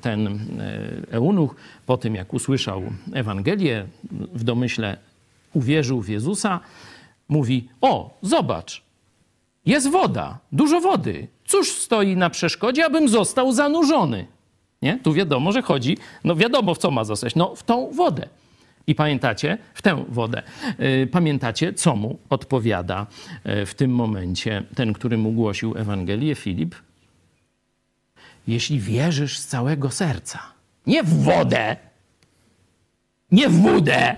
ten 0.00 0.38
eunuch, 1.10 1.54
po 1.86 1.96
tym 1.96 2.14
jak 2.14 2.34
usłyszał 2.34 2.82
Ewangelię, 3.12 3.86
w 4.34 4.44
domyśle 4.44 4.96
uwierzył 5.52 6.00
w 6.02 6.08
Jezusa, 6.08 6.60
mówi: 7.28 7.68
O, 7.80 8.18
zobacz, 8.22 8.82
jest 9.66 9.90
woda, 9.90 10.38
dużo 10.52 10.80
wody. 10.80 11.28
Cóż 11.46 11.72
stoi 11.72 12.16
na 12.16 12.30
przeszkodzie, 12.30 12.84
abym 12.84 13.08
został 13.08 13.52
zanurzony? 13.52 14.26
Nie? 14.82 14.98
Tu 14.98 15.12
wiadomo, 15.12 15.52
że 15.52 15.62
chodzi, 15.62 15.98
no 16.24 16.36
wiadomo 16.36 16.74
w 16.74 16.78
co 16.78 16.90
ma 16.90 17.04
zostać, 17.04 17.34
no 17.34 17.54
w 17.54 17.62
tą 17.62 17.90
wodę. 17.90 18.28
I 18.86 18.94
pamiętacie, 18.94 19.58
w 19.74 19.82
tę 19.82 20.04
wodę, 20.08 20.42
yy, 20.78 21.06
pamiętacie, 21.06 21.72
co 21.72 21.96
mu 21.96 22.18
odpowiada 22.30 23.06
yy, 23.44 23.66
w 23.66 23.74
tym 23.74 23.90
momencie 23.90 24.62
ten, 24.74 24.92
który 24.92 25.18
mu 25.18 25.32
głosił 25.32 25.74
Ewangelię, 25.76 26.34
Filip? 26.34 26.74
Jeśli 28.48 28.80
wierzysz 28.80 29.38
z 29.38 29.46
całego 29.46 29.90
serca, 29.90 30.42
nie 30.86 31.02
w 31.02 31.22
wodę, 31.22 31.76
nie 33.32 33.48
w 33.48 33.60
wódę, 33.60 34.16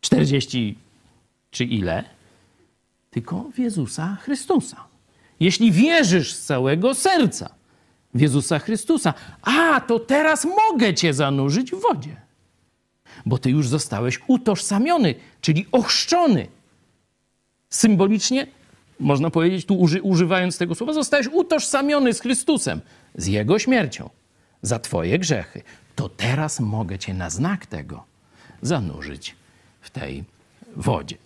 40 0.00 0.78
czy 1.50 1.64
ile, 1.64 2.04
tylko 3.16 3.44
w 3.54 3.58
Jezusa 3.58 4.16
Chrystusa. 4.22 4.84
Jeśli 5.40 5.72
wierzysz 5.72 6.34
z 6.34 6.44
całego 6.44 6.94
serca 6.94 7.54
w 8.14 8.20
Jezusa 8.20 8.58
Chrystusa, 8.58 9.14
a 9.42 9.80
to 9.80 9.98
teraz 9.98 10.44
mogę 10.44 10.94
cię 10.94 11.14
zanurzyć 11.14 11.70
w 11.70 11.80
wodzie, 11.80 12.16
bo 13.26 13.38
ty 13.38 13.50
już 13.50 13.68
zostałeś 13.68 14.20
utożsamiony, 14.26 15.14
czyli 15.40 15.66
ochrzczony. 15.72 16.46
Symbolicznie, 17.70 18.46
można 19.00 19.30
powiedzieć, 19.30 19.66
tu 19.66 19.74
uży, 19.78 20.02
używając 20.02 20.58
tego 20.58 20.74
słowa, 20.74 20.92
zostałeś 20.92 21.28
utożsamiony 21.32 22.14
z 22.14 22.20
Chrystusem, 22.20 22.80
z 23.14 23.26
Jego 23.26 23.58
śmiercią 23.58 24.10
za 24.62 24.78
Twoje 24.78 25.18
grzechy. 25.18 25.62
To 25.94 26.08
teraz 26.08 26.60
mogę 26.60 26.98
Cię 26.98 27.14
na 27.14 27.30
znak 27.30 27.66
tego 27.66 28.04
zanurzyć 28.62 29.34
w 29.80 29.90
tej 29.90 30.24
wodzie. 30.76 31.25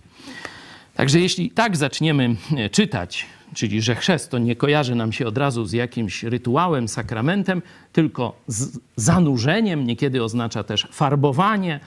Także 1.01 1.21
jeśli 1.21 1.51
tak 1.51 1.77
zaczniemy 1.77 2.37
e, 2.57 2.71
czytać, 2.71 3.27
czyli 3.55 3.83
że 3.83 3.95
chrzest 3.95 4.31
to 4.31 4.39
nie 4.39 4.57
kojarzy 4.57 4.95
nam 4.95 5.13
się 5.13 5.27
od 5.27 5.39
razu 5.39 5.65
z 5.65 5.73
jakimś 5.73 6.23
rytuałem, 6.23 6.89
sakramentem, 6.89 7.63
tylko 7.93 8.37
z 8.47 8.79
zanurzeniem, 8.97 9.87
niekiedy 9.87 10.25
oznacza 10.25 10.63
też 10.63 10.89
farbowanie, 10.93 11.81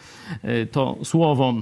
e, 0.43 0.65
to 0.65 0.97
słowo, 1.03 1.53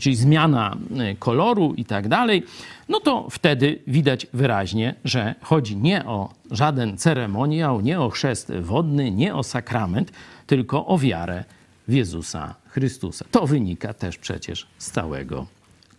czyli 0.00 0.16
zmiana 0.16 0.76
e, 0.98 1.14
koloru 1.14 1.74
i 1.76 1.84
tak 1.84 2.08
dalej, 2.08 2.42
no 2.88 3.00
to 3.00 3.28
wtedy 3.30 3.78
widać 3.86 4.26
wyraźnie, 4.32 4.94
że 5.04 5.34
chodzi 5.42 5.76
nie 5.76 6.04
o 6.04 6.34
żaden 6.50 6.98
ceremoniał, 6.98 7.80
nie 7.80 8.00
o 8.00 8.10
chrzest 8.10 8.52
wodny, 8.60 9.10
nie 9.10 9.34
o 9.34 9.42
sakrament, 9.42 10.12
tylko 10.46 10.86
o 10.86 10.98
wiarę 10.98 11.44
w 11.88 11.92
Jezusa 11.92 12.54
Chrystusa. 12.68 13.24
To 13.30 13.46
wynika 13.46 13.94
też 13.94 14.18
przecież 14.18 14.66
z 14.78 14.90
całego 14.90 15.46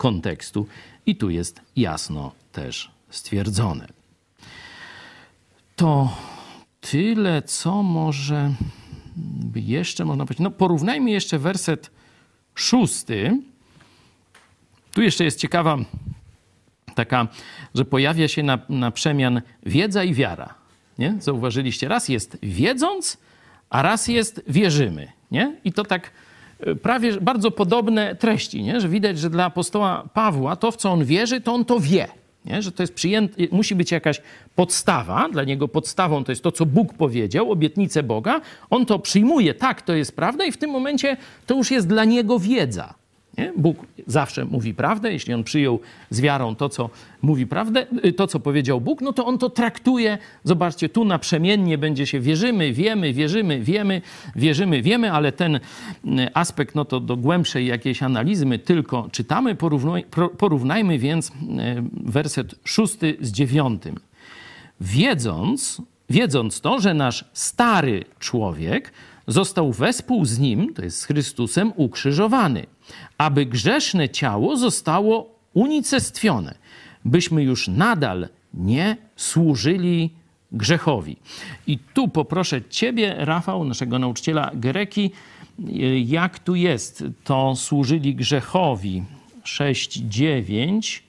kontekstu 0.03 0.67
i 1.05 1.15
tu 1.15 1.29
jest 1.29 1.61
jasno 1.75 2.31
też 2.51 2.91
stwierdzone. 3.09 3.87
To 5.75 6.17
tyle, 6.81 7.41
co 7.41 7.83
może 7.83 8.53
jeszcze 9.55 10.05
można 10.05 10.25
powiedzieć. 10.25 10.43
No, 10.43 10.51
porównajmy 10.51 11.11
jeszcze 11.11 11.39
werset 11.39 11.91
szósty. 12.55 13.41
Tu 14.93 15.01
jeszcze 15.01 15.23
jest 15.23 15.39
ciekawa 15.39 15.77
taka, 16.95 17.27
że 17.75 17.85
pojawia 17.85 18.27
się 18.27 18.43
na, 18.43 18.59
na 18.69 18.91
przemian 18.91 19.41
wiedza 19.65 20.03
i 20.03 20.13
wiara. 20.13 20.53
Nie? 20.97 21.15
Zauważyliście? 21.19 21.87
Raz 21.87 22.09
jest 22.09 22.37
wiedząc, 22.41 23.17
a 23.69 23.81
raz 23.81 24.07
jest 24.07 24.43
wierzymy. 24.47 25.11
Nie? 25.31 25.55
I 25.63 25.73
to 25.73 25.83
tak 25.83 26.11
prawie 26.81 27.21
bardzo 27.21 27.51
podobne 27.51 28.15
treści, 28.15 28.63
nie? 28.63 28.81
że 28.81 28.89
widać, 28.89 29.19
że 29.19 29.29
dla 29.29 29.45
apostoła 29.45 30.09
Pawła 30.13 30.55
to, 30.55 30.71
w 30.71 30.77
co 30.77 30.91
on 30.91 31.05
wierzy, 31.05 31.41
to 31.41 31.53
on 31.53 31.65
to 31.65 31.79
wie. 31.79 32.07
Nie? 32.45 32.61
Że 32.61 32.71
to 32.71 32.83
jest 32.83 32.93
przyjęte, 32.93 33.43
musi 33.51 33.75
być 33.75 33.91
jakaś 33.91 34.21
podstawa, 34.55 35.29
dla 35.29 35.43
niego 35.43 35.67
podstawą 35.67 36.23
to 36.23 36.31
jest 36.31 36.43
to, 36.43 36.51
co 36.51 36.65
Bóg 36.65 36.93
powiedział, 36.93 37.51
obietnice 37.51 38.03
Boga. 38.03 38.41
On 38.69 38.85
to 38.85 38.99
przyjmuje, 38.99 39.53
tak, 39.53 39.81
to 39.81 39.93
jest 39.93 40.15
prawda, 40.15 40.45
i 40.45 40.51
w 40.51 40.57
tym 40.57 40.69
momencie 40.69 41.17
to 41.45 41.55
już 41.55 41.71
jest 41.71 41.87
dla 41.87 42.05
niego 42.05 42.39
wiedza. 42.39 42.93
Nie? 43.37 43.53
Bóg 43.57 43.77
zawsze 44.07 44.45
mówi 44.45 44.73
prawdę. 44.73 45.13
Jeśli 45.13 45.33
on 45.33 45.43
przyjął 45.43 45.79
z 46.09 46.21
wiarą 46.21 46.55
to, 46.55 46.69
co 46.69 46.89
mówi 47.21 47.47
prawdę, 47.47 47.85
y, 48.05 48.13
to, 48.13 48.27
co 48.27 48.39
powiedział 48.39 48.81
Bóg, 48.81 49.01
no 49.01 49.13
to 49.13 49.25
on 49.25 49.37
to 49.37 49.49
traktuje. 49.49 50.17
Zobaczcie, 50.43 50.89
tu 50.89 51.05
naprzemiennie 51.05 51.77
będzie 51.77 52.07
się 52.07 52.19
wierzymy, 52.19 52.73
wiemy, 52.73 53.13
wierzymy, 53.13 53.59
wiemy, 53.59 54.01
wierzymy, 54.35 54.81
wiemy, 54.81 55.11
ale 55.11 55.31
ten 55.31 55.55
y, 55.55 55.59
aspekt, 56.33 56.75
no 56.75 56.85
to 56.85 56.99
do 56.99 57.17
głębszej 57.17 57.67
jakiejś 57.67 58.03
analizy 58.03 58.45
my 58.45 58.59
tylko 58.59 59.09
czytamy. 59.11 59.55
Porównaj, 59.55 60.05
porównajmy 60.37 60.99
więc 60.99 61.29
y, 61.29 61.31
werset 61.91 62.55
szósty 62.63 63.17
z 63.21 63.31
dziewiątym. 63.31 63.95
Wiedząc, 64.81 65.81
wiedząc 66.09 66.61
to, 66.61 66.79
że 66.79 66.93
nasz 66.93 67.25
stary 67.33 68.03
człowiek 68.19 68.91
został 69.27 69.71
wespół 69.71 70.25
z 70.25 70.39
nim, 70.39 70.73
to 70.73 70.81
jest 70.83 70.99
z 70.99 71.05
Chrystusem, 71.05 71.73
ukrzyżowany, 71.75 72.65
aby 73.17 73.45
grzeszne 73.45 74.09
ciało 74.09 74.57
zostało 74.57 75.39
unicestwione, 75.53 76.55
byśmy 77.05 77.43
już 77.43 77.67
nadal 77.67 78.29
nie 78.53 78.97
służyli 79.15 80.09
grzechowi. 80.51 81.17
I 81.67 81.79
tu 81.93 82.07
poproszę 82.07 82.61
Ciebie, 82.69 83.15
Rafał, 83.17 83.65
naszego 83.65 83.99
nauczyciela 83.99 84.51
Greki, 84.53 85.11
jak 86.05 86.39
tu 86.39 86.55
jest 86.55 87.03
to 87.23 87.55
służyli 87.55 88.15
grzechowi 88.15 89.03
6-9. 89.43 90.99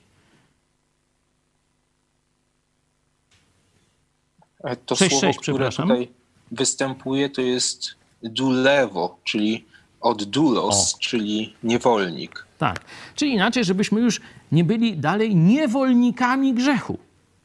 To 4.85 4.95
6, 4.95 5.11
słowo, 5.11 5.27
6, 5.27 5.39
które 5.39 5.69
tutaj 5.69 6.09
występuje, 6.51 7.29
to 7.29 7.41
jest 7.41 7.95
dulewo, 8.29 9.17
czyli 9.23 9.65
od 10.01 10.23
dulos, 10.23 10.95
o. 10.95 10.97
czyli 10.99 11.55
niewolnik. 11.63 12.45
Tak. 12.57 12.79
Czyli 13.15 13.33
inaczej, 13.33 13.63
żebyśmy 13.63 14.01
już 14.01 14.21
nie 14.51 14.63
byli 14.63 14.97
dalej 14.97 15.35
niewolnikami 15.35 16.53
grzechu. 16.53 16.97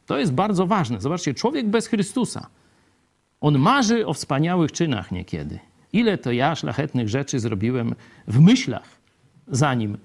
To 0.05 0.17
jest 0.17 0.33
bardzo 0.33 0.67
ważne. 0.67 1.01
Zobaczcie, 1.01 1.33
człowiek 1.33 1.67
bez 1.67 1.87
Chrystusa, 1.87 2.47
on 3.41 3.57
marzy 3.57 4.07
o 4.07 4.13
wspaniałych 4.13 4.71
czynach 4.71 5.11
niekiedy. 5.11 5.59
Ile 5.93 6.17
to 6.17 6.31
ja 6.31 6.55
szlachetnych 6.55 7.09
rzeczy 7.09 7.39
zrobiłem 7.39 7.95
w 8.27 8.39
myślach, 8.39 8.87
zanim 9.47 9.97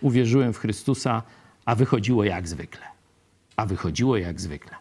uwierzyłem 0.00 0.52
w 0.52 0.58
Chrystusa, 0.58 1.22
a 1.64 1.74
wychodziło 1.74 2.24
jak 2.24 2.48
zwykle. 2.48 2.86
A 3.56 3.66
wychodziło 3.66 4.16
jak 4.16 4.40
zwykle. 4.40 4.76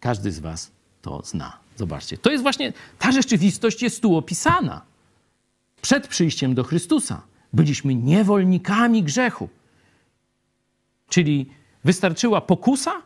Każdy 0.00 0.32
z 0.32 0.38
Was 0.38 0.70
to 1.02 1.22
zna. 1.24 1.65
Zobaczcie, 1.76 2.18
to 2.18 2.30
jest 2.30 2.42
właśnie, 2.42 2.72
ta 2.98 3.12
rzeczywistość 3.12 3.82
jest 3.82 4.02
tu 4.02 4.16
opisana. 4.16 4.82
Przed 5.82 6.08
przyjściem 6.08 6.54
do 6.54 6.64
Chrystusa. 6.64 7.22
Byliśmy 7.52 7.94
niewolnikami 7.94 9.02
grzechu. 9.02 9.48
Czyli 11.08 11.50
wystarczyła 11.84 12.40
pokusa, 12.40 13.02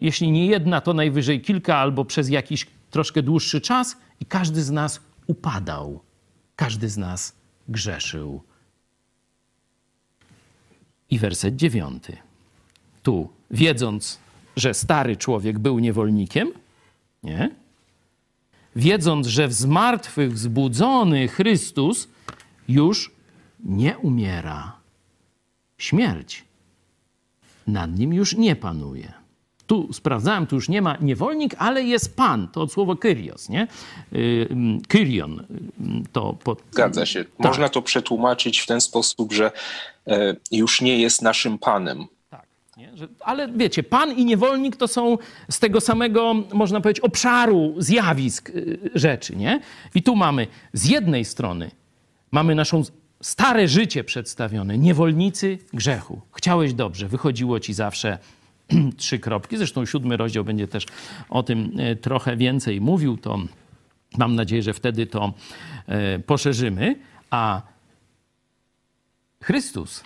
jeśli 0.00 0.30
nie 0.30 0.46
jedna, 0.46 0.80
to 0.80 0.94
najwyżej 0.94 1.40
kilka 1.40 1.76
albo 1.76 2.04
przez 2.04 2.28
jakiś 2.28 2.66
troszkę 2.90 3.22
dłuższy 3.22 3.60
czas, 3.60 3.96
i 4.20 4.26
każdy 4.26 4.62
z 4.62 4.70
nas 4.70 5.00
upadał. 5.26 6.00
Każdy 6.56 6.88
z 6.88 6.96
nas 6.96 7.32
grzeszył. 7.68 8.42
I 11.10 11.18
werset 11.18 11.56
dziewiąty. 11.56 12.16
Tu, 13.02 13.28
wiedząc, 13.50 14.18
że 14.56 14.74
stary 14.74 15.16
człowiek 15.16 15.58
był 15.58 15.78
niewolnikiem, 15.78 16.52
nie? 17.22 17.63
Wiedząc, 18.76 19.26
że 19.26 19.48
w 19.48 19.52
zmartwych 19.52 20.38
zbudzony 20.38 21.28
Chrystus 21.28 22.08
już 22.68 23.12
nie 23.64 23.98
umiera. 23.98 24.76
Śmierć 25.78 26.44
nad 27.66 27.98
nim 27.98 28.14
już 28.14 28.36
nie 28.36 28.56
panuje. 28.56 29.12
Tu 29.66 29.92
sprawdzałem, 29.92 30.46
tu 30.46 30.54
już 30.54 30.68
nie 30.68 30.82
ma 30.82 30.96
niewolnik, 31.00 31.54
ale 31.58 31.82
jest 31.82 32.16
pan. 32.16 32.48
To 32.48 32.60
od 32.62 32.72
słowa 32.72 32.96
kyrios, 32.96 33.48
nie? 33.48 33.68
Y, 34.12 34.48
kyrion. 34.88 35.40
Y, 35.40 35.44
to 36.12 36.32
pod... 36.32 36.62
Zgadza 36.70 37.06
się. 37.06 37.24
Tak. 37.24 37.46
Można 37.46 37.68
to 37.68 37.82
przetłumaczyć 37.82 38.58
w 38.60 38.66
ten 38.66 38.80
sposób, 38.80 39.32
że 39.32 39.52
e, 40.06 40.36
już 40.50 40.80
nie 40.80 40.98
jest 40.98 41.22
naszym 41.22 41.58
panem. 41.58 42.06
Tak, 42.74 42.96
że, 42.96 43.08
ale 43.20 43.48
wiecie, 43.48 43.82
pan 43.82 44.12
i 44.12 44.24
niewolnik 44.24 44.76
to 44.76 44.88
są 44.88 45.18
z 45.50 45.58
tego 45.58 45.80
samego, 45.80 46.34
można 46.52 46.80
powiedzieć, 46.80 47.04
obszaru 47.04 47.74
zjawisk 47.78 48.50
y, 48.50 48.90
rzeczy, 48.94 49.36
nie? 49.36 49.60
I 49.94 50.02
tu 50.02 50.16
mamy 50.16 50.46
z 50.72 50.88
jednej 50.88 51.24
strony 51.24 51.70
mamy 52.34 52.54
naszą 52.54 52.82
stare 53.22 53.68
życie 53.68 54.04
przedstawione, 54.04 54.78
niewolnicy 54.78 55.58
grzechu. 55.72 56.20
Chciałeś 56.36 56.74
dobrze, 56.74 57.08
wychodziło 57.08 57.60
ci 57.60 57.74
zawsze 57.74 58.18
trzy 58.96 59.18
kropki. 59.18 59.56
Zresztą 59.56 59.86
siódmy 59.86 60.16
rozdział 60.16 60.44
będzie 60.44 60.68
też 60.68 60.86
o 61.28 61.42
tym 61.42 61.72
e, 61.78 61.96
trochę 61.96 62.36
więcej 62.36 62.80
mówił. 62.80 63.16
To 63.16 63.38
mam 64.18 64.34
nadzieję, 64.34 64.62
że 64.62 64.72
wtedy 64.72 65.06
to 65.06 65.32
e, 65.86 66.18
poszerzymy. 66.18 66.96
A 67.30 67.62
Chrystus 69.42 70.04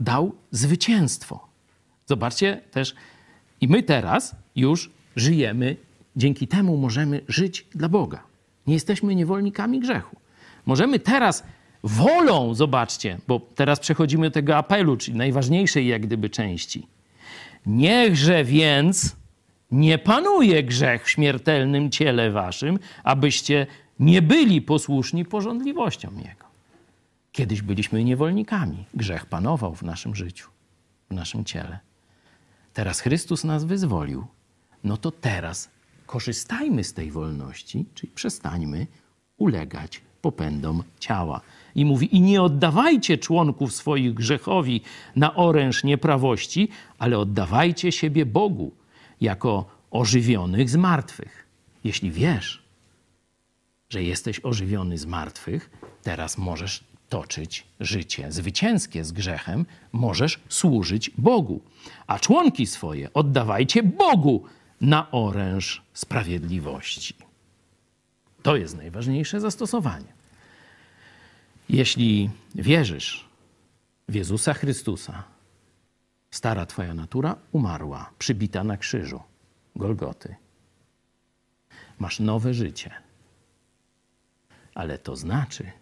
dał 0.00 0.32
zwycięstwo. 0.50 1.48
Zobaczcie 2.06 2.60
też, 2.70 2.94
i 3.60 3.68
my 3.68 3.82
teraz 3.82 4.36
już 4.56 4.90
żyjemy, 5.16 5.76
dzięki 6.16 6.48
temu 6.48 6.76
możemy 6.76 7.20
żyć 7.28 7.66
dla 7.74 7.88
Boga. 7.88 8.22
Nie 8.66 8.74
jesteśmy 8.74 9.14
niewolnikami 9.14 9.80
grzechu. 9.80 10.16
Możemy 10.66 10.98
teraz 10.98 11.44
wolą, 11.82 12.54
zobaczcie, 12.54 13.18
bo 13.28 13.40
teraz 13.54 13.80
przechodzimy 13.80 14.26
do 14.26 14.34
tego 14.34 14.56
apelu, 14.56 14.96
czyli 14.96 15.16
najważniejszej 15.16 15.86
jak 15.86 16.02
gdyby 16.02 16.30
części. 16.30 16.86
Niechże 17.66 18.44
więc 18.44 19.16
nie 19.70 19.98
panuje 19.98 20.62
grzech 20.62 21.04
w 21.04 21.10
śmiertelnym 21.10 21.90
ciele 21.90 22.30
waszym, 22.30 22.78
abyście 23.04 23.66
nie 24.00 24.22
byli 24.22 24.62
posłuszni 24.62 25.24
porządliwościom 25.24 26.16
Jego. 26.18 26.49
Kiedyś 27.32 27.62
byliśmy 27.62 28.04
niewolnikami. 28.04 28.84
Grzech 28.94 29.26
panował 29.26 29.74
w 29.74 29.82
naszym 29.82 30.14
życiu, 30.14 30.48
w 31.10 31.14
naszym 31.14 31.44
ciele. 31.44 31.78
Teraz 32.74 33.00
Chrystus 33.00 33.44
nas 33.44 33.64
wyzwolił. 33.64 34.26
No 34.84 34.96
to 34.96 35.10
teraz 35.10 35.70
korzystajmy 36.06 36.84
z 36.84 36.94
tej 36.94 37.10
wolności, 37.10 37.84
czyli 37.94 38.12
przestańmy 38.14 38.86
ulegać 39.36 40.00
popędom 40.22 40.82
ciała. 41.00 41.40
I 41.74 41.84
mówi: 41.84 42.16
I 42.16 42.20
nie 42.20 42.42
oddawajcie 42.42 43.18
członków 43.18 43.72
swoich 43.72 44.14
grzechowi 44.14 44.80
na 45.16 45.34
oręż 45.34 45.84
nieprawości, 45.84 46.68
ale 46.98 47.18
oddawajcie 47.18 47.92
siebie 47.92 48.26
Bogu 48.26 48.72
jako 49.20 49.64
ożywionych 49.90 50.70
z 50.70 50.76
martwych. 50.76 51.46
Jeśli 51.84 52.10
wiesz, 52.10 52.62
że 53.88 54.02
jesteś 54.02 54.40
ożywiony 54.42 54.98
z 54.98 55.06
martwych, 55.06 55.70
teraz 56.02 56.38
możesz 56.38 56.89
toczyć 57.10 57.66
życie 57.80 58.32
zwycięskie 58.32 59.04
z 59.04 59.12
grzechem, 59.12 59.66
możesz 59.92 60.40
służyć 60.48 61.10
Bogu. 61.18 61.60
A 62.06 62.18
członki 62.18 62.66
swoje 62.66 63.12
oddawajcie 63.12 63.82
Bogu 63.82 64.44
na 64.80 65.10
oręż 65.10 65.82
sprawiedliwości. 65.94 67.14
To 68.42 68.56
jest 68.56 68.76
najważniejsze 68.76 69.40
zastosowanie. 69.40 70.12
Jeśli 71.68 72.30
wierzysz 72.54 73.28
w 74.08 74.14
Jezusa 74.14 74.54
Chrystusa, 74.54 75.24
stara 76.30 76.66
Twoja 76.66 76.94
natura 76.94 77.36
umarła, 77.52 78.10
przybita 78.18 78.64
na 78.64 78.76
krzyżu 78.76 79.20
Golgoty. 79.76 80.36
Masz 81.98 82.20
nowe 82.20 82.54
życie. 82.54 82.90
Ale 84.74 84.98
to 84.98 85.16
znaczy, 85.16 85.72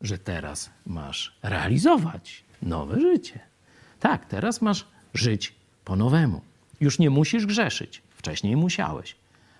że 0.00 0.18
teraz 0.18 0.70
masz 0.86 1.38
realizować 1.42 2.44
nowe 2.62 3.00
życie. 3.00 3.40
Tak, 4.00 4.26
teraz 4.26 4.62
masz 4.62 4.86
żyć 5.14 5.54
po 5.84 5.96
nowemu. 5.96 6.40
Już 6.80 6.98
nie 6.98 7.10
musisz 7.10 7.46
grzeszyć. 7.46 8.02
Wcześniej 8.10 8.56
musiałeś. 8.56 9.16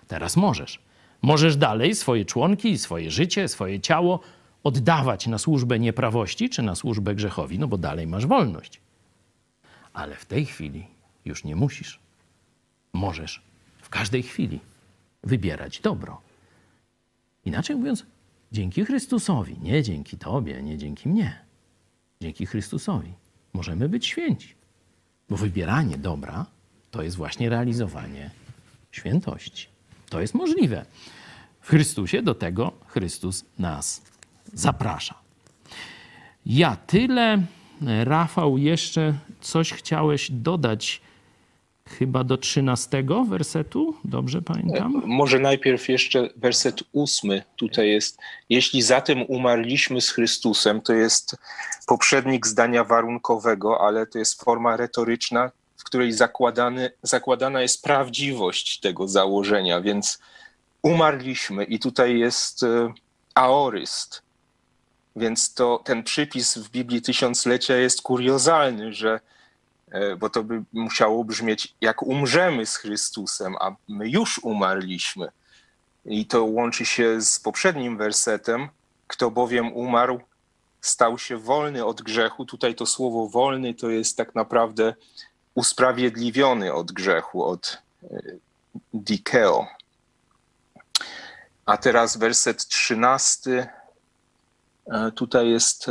Teraz 0.07 0.37
możesz. 0.37 0.79
Możesz 1.21 1.57
dalej 1.57 1.95
swoje 1.95 2.25
członki, 2.25 2.77
swoje 2.77 3.11
życie, 3.11 3.47
swoje 3.47 3.79
ciało 3.79 4.19
oddawać 4.63 5.27
na 5.27 5.37
służbę 5.37 5.79
nieprawości 5.79 6.49
czy 6.49 6.61
na 6.61 6.75
służbę 6.75 7.15
grzechowi, 7.15 7.59
no 7.59 7.67
bo 7.67 7.77
dalej 7.77 8.07
masz 8.07 8.25
wolność. 8.25 8.79
Ale 9.93 10.15
w 10.15 10.25
tej 10.25 10.45
chwili 10.45 10.87
już 11.25 11.43
nie 11.43 11.55
musisz. 11.55 11.99
Możesz 12.93 13.41
w 13.81 13.89
każdej 13.89 14.23
chwili 14.23 14.59
wybierać 15.23 15.79
dobro. 15.79 16.21
Inaczej 17.45 17.75
mówiąc, 17.75 18.05
dzięki 18.51 18.85
Chrystusowi, 18.85 19.59
nie 19.61 19.83
dzięki 19.83 20.17
Tobie, 20.17 20.63
nie 20.63 20.77
dzięki 20.77 21.09
mnie, 21.09 21.39
dzięki 22.21 22.45
Chrystusowi 22.45 23.13
możemy 23.53 23.89
być 23.89 24.05
święci. 24.05 24.55
Bo 25.29 25.37
wybieranie 25.37 25.97
dobra 25.97 26.45
to 26.91 27.03
jest 27.03 27.17
właśnie 27.17 27.49
realizowanie 27.49 28.29
świętości. 28.91 29.67
To 30.09 30.21
jest 30.21 30.33
możliwe. 30.33 30.85
W 31.61 31.69
Chrystusie 31.69 32.21
do 32.21 32.35
tego 32.35 32.71
Chrystus 32.87 33.45
nas 33.59 34.01
zaprasza. 34.53 35.15
Ja 36.45 36.75
tyle. 36.75 37.43
Rafał, 38.03 38.57
jeszcze 38.57 39.13
coś 39.41 39.73
chciałeś 39.73 40.31
dodać 40.31 41.01
chyba 41.89 42.23
do 42.23 42.37
trzynastego 42.37 43.23
wersetu, 43.23 43.95
dobrze 44.03 44.41
pamiętam? 44.41 45.01
Może 45.05 45.39
najpierw 45.39 45.89
jeszcze 45.89 46.29
werset 46.35 46.83
ósmy. 46.91 47.43
Tutaj 47.55 47.89
jest, 47.89 48.17
jeśli 48.49 48.81
zatem 48.81 49.21
umarliśmy 49.27 50.01
z 50.01 50.09
Chrystusem, 50.09 50.81
to 50.81 50.93
jest 50.93 51.35
poprzednik 51.87 52.47
zdania 52.47 52.83
warunkowego, 52.83 53.81
ale 53.81 54.07
to 54.07 54.19
jest 54.19 54.43
forma 54.43 54.77
retoryczna, 54.77 55.51
w 55.77 55.83
której 55.83 56.11
zakładany, 56.11 56.91
zakładana 57.03 57.61
jest 57.61 57.83
prawdziwość 57.83 58.79
tego 58.79 59.07
założenia, 59.07 59.81
więc 59.81 60.19
umarliśmy 60.81 61.63
i 61.63 61.79
tutaj 61.79 62.19
jest 62.19 62.63
e, 62.63 62.93
aoryst, 63.35 64.21
więc 65.15 65.53
to 65.53 65.81
ten 65.85 66.03
przypis 66.03 66.57
w 66.57 66.69
Biblii 66.69 67.01
Tysiąclecia 67.01 67.75
jest 67.75 68.01
kuriozalny, 68.01 68.93
że, 68.93 69.13
e, 69.13 69.38
bo 70.19 70.29
to 70.29 70.43
by 70.43 70.63
musiało 70.73 71.23
brzmieć, 71.23 71.75
jak 71.81 72.03
umrzemy 72.03 72.65
z 72.65 72.75
Chrystusem, 72.75 73.55
a 73.59 73.75
my 73.87 74.09
już 74.09 74.39
umarliśmy. 74.43 75.31
I 76.05 76.25
to 76.25 76.45
łączy 76.45 76.85
się 76.85 77.21
z 77.21 77.39
poprzednim 77.39 77.97
wersetem, 77.97 78.69
kto 79.07 79.31
bowiem 79.31 79.73
umarł, 79.73 80.21
stał 80.81 81.17
się 81.17 81.37
wolny 81.37 81.85
od 81.85 82.01
grzechu. 82.01 82.45
Tutaj 82.45 82.75
to 82.75 82.85
słowo 82.85 83.29
wolny 83.29 83.73
to 83.73 83.89
jest 83.89 84.17
tak 84.17 84.35
naprawdę 84.35 84.93
usprawiedliwiony 85.55 86.73
od 86.73 86.91
grzechu, 86.91 87.43
od 87.43 87.77
e, 88.03 88.07
dikeo. 88.93 89.67
A 91.65 91.77
teraz 91.77 92.17
werset 92.17 92.67
trzynasty 92.67 93.67
E, 94.91 95.11
tutaj 95.11 95.49
jest. 95.49 95.87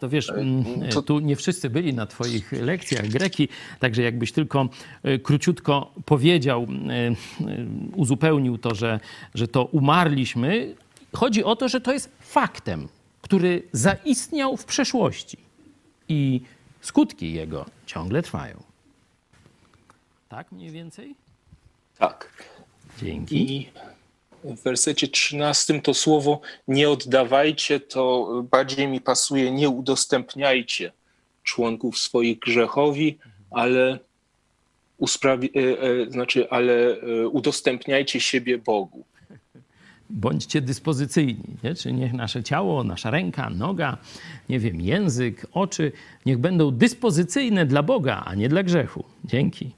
E, 0.00 0.08
to 0.08 0.08
wiesz, 0.08 0.30
mm, 0.30 0.64
to... 0.90 1.02
tu 1.02 1.18
nie 1.18 1.36
wszyscy 1.36 1.70
byli 1.70 1.94
na 1.94 2.06
Twoich 2.06 2.52
lekcjach 2.52 3.08
greki, 3.08 3.48
także 3.78 4.02
jakbyś 4.02 4.32
tylko 4.32 4.68
e, 5.02 5.18
króciutko 5.18 5.92
powiedział, 6.04 6.66
uzupełnił 7.96 8.58
to, 8.58 8.74
że, 8.74 9.00
że 9.34 9.48
to 9.48 9.64
umarliśmy. 9.64 10.74
Chodzi 11.12 11.44
o 11.44 11.56
to, 11.56 11.68
że 11.68 11.80
to 11.80 11.92
jest 11.92 12.10
faktem, 12.20 12.88
który 13.22 13.62
zaistniał 13.72 14.56
w 14.56 14.64
przeszłości 14.64 15.36
i 16.08 16.40
skutki 16.80 17.32
jego 17.32 17.66
ciągle 17.86 18.22
trwają. 18.22 18.62
Tak 20.28 20.52
mniej 20.52 20.70
więcej? 20.70 21.14
Tak. 21.98 22.44
Dzięki. 23.02 23.52
I 23.52 23.70
w 24.44 24.62
wersecie 24.62 25.08
13 25.08 25.80
to 25.82 25.94
słowo 25.94 26.40
nie 26.68 26.90
oddawajcie, 26.90 27.80
to 27.80 28.28
bardziej 28.50 28.88
mi 28.88 29.00
pasuje 29.00 29.50
nie 29.50 29.68
udostępniajcie 29.68 30.92
członków 31.42 31.98
swoich 31.98 32.38
grzechowi, 32.38 33.18
ale, 33.50 33.98
e, 35.24 35.58
e, 35.58 36.10
znaczy, 36.10 36.50
ale 36.50 37.00
e, 37.00 37.28
udostępniajcie 37.28 38.20
siebie 38.20 38.58
Bogu. 38.58 39.04
Bądźcie 40.10 40.60
dyspozycyjni, 40.60 41.44
nie? 41.64 41.74
czy 41.74 41.92
niech 41.92 42.12
nasze 42.12 42.42
ciało, 42.42 42.84
nasza 42.84 43.10
ręka, 43.10 43.50
noga, 43.50 43.98
nie 44.48 44.58
wiem, 44.58 44.80
język, 44.80 45.46
oczy, 45.52 45.92
niech 46.26 46.38
będą 46.38 46.70
dyspozycyjne 46.70 47.66
dla 47.66 47.82
Boga, 47.82 48.22
a 48.26 48.34
nie 48.34 48.48
dla 48.48 48.62
grzechu. 48.62 49.04
Dzięki. 49.24 49.70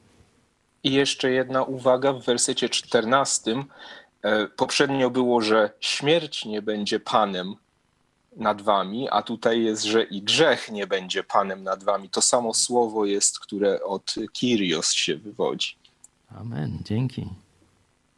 I 0.85 0.93
jeszcze 0.93 1.31
jedna 1.31 1.63
uwaga 1.63 2.13
w 2.13 2.25
wersecie 2.25 2.69
14. 2.69 3.65
E, 4.23 4.47
poprzednio 4.47 5.11
było, 5.11 5.41
że 5.41 5.71
śmierć 5.81 6.45
nie 6.45 6.63
będzie 6.63 7.01
panem 7.01 7.55
nad 8.37 8.63
wami, 8.63 9.09
a 9.11 9.23
tutaj 9.23 9.63
jest, 9.63 9.85
że 9.85 10.03
i 10.03 10.23
grzech 10.23 10.71
nie 10.71 10.87
będzie 10.87 11.25
panem 11.25 11.63
nad 11.63 11.85
wami. 11.85 12.09
To 12.09 12.23
samo 12.23 12.55
słowo 12.55 13.05
jest, 13.05 13.41
które 13.41 13.83
od 13.83 14.15
Kyrios 14.41 14.93
się 14.93 15.17
wywodzi. 15.17 15.75
Amen. 16.29 16.79
Dzięki. 16.85 17.29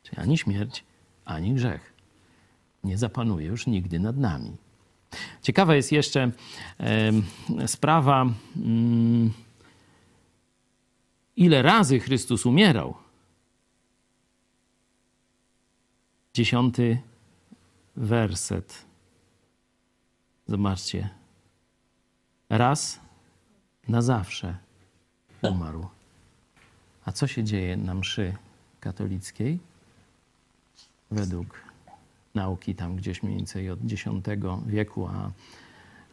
Czyli 0.03 0.19
ani 0.19 0.39
śmierć, 0.39 0.85
ani 1.25 1.55
grzech 1.55 1.93
nie 2.85 2.99
zapanuje 2.99 3.47
już 3.47 3.67
nigdy 3.67 3.99
nad 3.99 4.17
nami. 4.17 4.57
Ciekawa 5.43 5.75
jest 5.75 5.93
jeszcze 5.93 6.31
e, 6.81 7.13
sprawa, 7.67 8.27
mm, 8.57 9.33
ile 11.37 11.63
razy 11.63 12.01
Chrystus 12.01 12.47
umierał. 12.47 12.95
Dziesiąty 16.35 16.99
werset. 17.97 18.85
Zobaczcie. 20.47 21.11
Raz 22.49 23.01
na 23.89 24.03
zawsze 24.03 24.57
umarł. 25.43 25.87
A 27.05 27.13
co 27.13 27.27
się 27.27 27.45
dzieje 27.45 27.77
na 27.77 27.95
mszy 27.95 28.37
katolickiej? 28.81 29.59
Według 31.11 31.61
nauki 32.35 32.75
tam 32.75 32.97
gdzieś 32.97 33.23
mniej 33.23 33.37
więcej 33.37 33.71
od 33.71 33.79
X 33.93 34.05
wieku, 34.67 35.07
a 35.07 35.31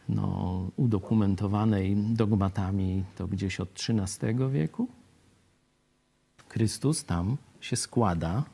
no, 0.08 0.70
udokumentowanej 0.76 1.96
dogmatami 1.96 3.04
to 3.16 3.26
gdzieś 3.26 3.60
od 3.60 3.68
XIII 3.88 4.50
wieku. 4.50 4.88
Chrystus 6.48 7.04
tam 7.04 7.36
się 7.60 7.76
składa 7.76 8.44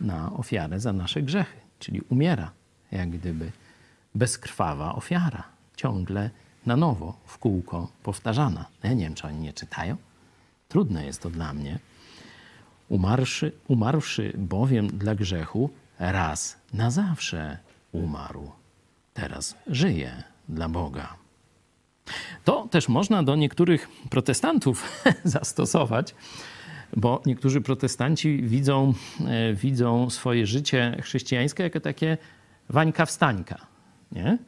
na 0.00 0.32
ofiarę 0.32 0.80
za 0.80 0.92
nasze 0.92 1.22
grzechy, 1.22 1.56
czyli 1.78 2.00
umiera, 2.00 2.50
jak 2.92 3.10
gdyby 3.10 3.52
bezkrwawa 4.14 4.94
ofiara, 4.94 5.42
ciągle 5.76 6.30
na 6.66 6.76
nowo, 6.76 7.16
w 7.26 7.38
kółko 7.38 7.88
powtarzana. 8.02 8.66
Ja 8.82 8.92
nie 8.92 9.04
wiem, 9.04 9.14
czy 9.14 9.26
oni 9.26 9.38
nie 9.38 9.52
czytają. 9.52 9.96
Trudne 10.68 11.06
jest 11.06 11.22
to 11.22 11.30
dla 11.30 11.52
mnie. 11.52 11.78
Umarszy, 12.88 13.52
umarłszy 13.68 14.32
bowiem 14.38 14.86
dla 14.86 15.14
grzechu, 15.14 15.70
raz 15.98 16.56
na 16.72 16.90
zawsze 16.90 17.58
umarł. 17.92 18.52
Teraz 19.14 19.54
żyje 19.66 20.22
dla 20.48 20.68
Boga. 20.68 21.14
To 22.44 22.68
też 22.70 22.88
można 22.88 23.22
do 23.22 23.36
niektórych 23.36 23.88
protestantów 24.10 25.02
zastosować, 25.24 26.14
bo 26.96 27.22
niektórzy 27.26 27.60
protestanci 27.60 28.42
widzą, 28.42 28.94
e, 29.26 29.54
widzą 29.54 30.10
swoje 30.10 30.46
życie 30.46 30.96
chrześcijańskie 31.02 31.62
jako 31.62 31.80
takie 31.80 32.18
wańka 32.68 33.06
wstańka. 33.06 33.66
Nie? 34.12 34.38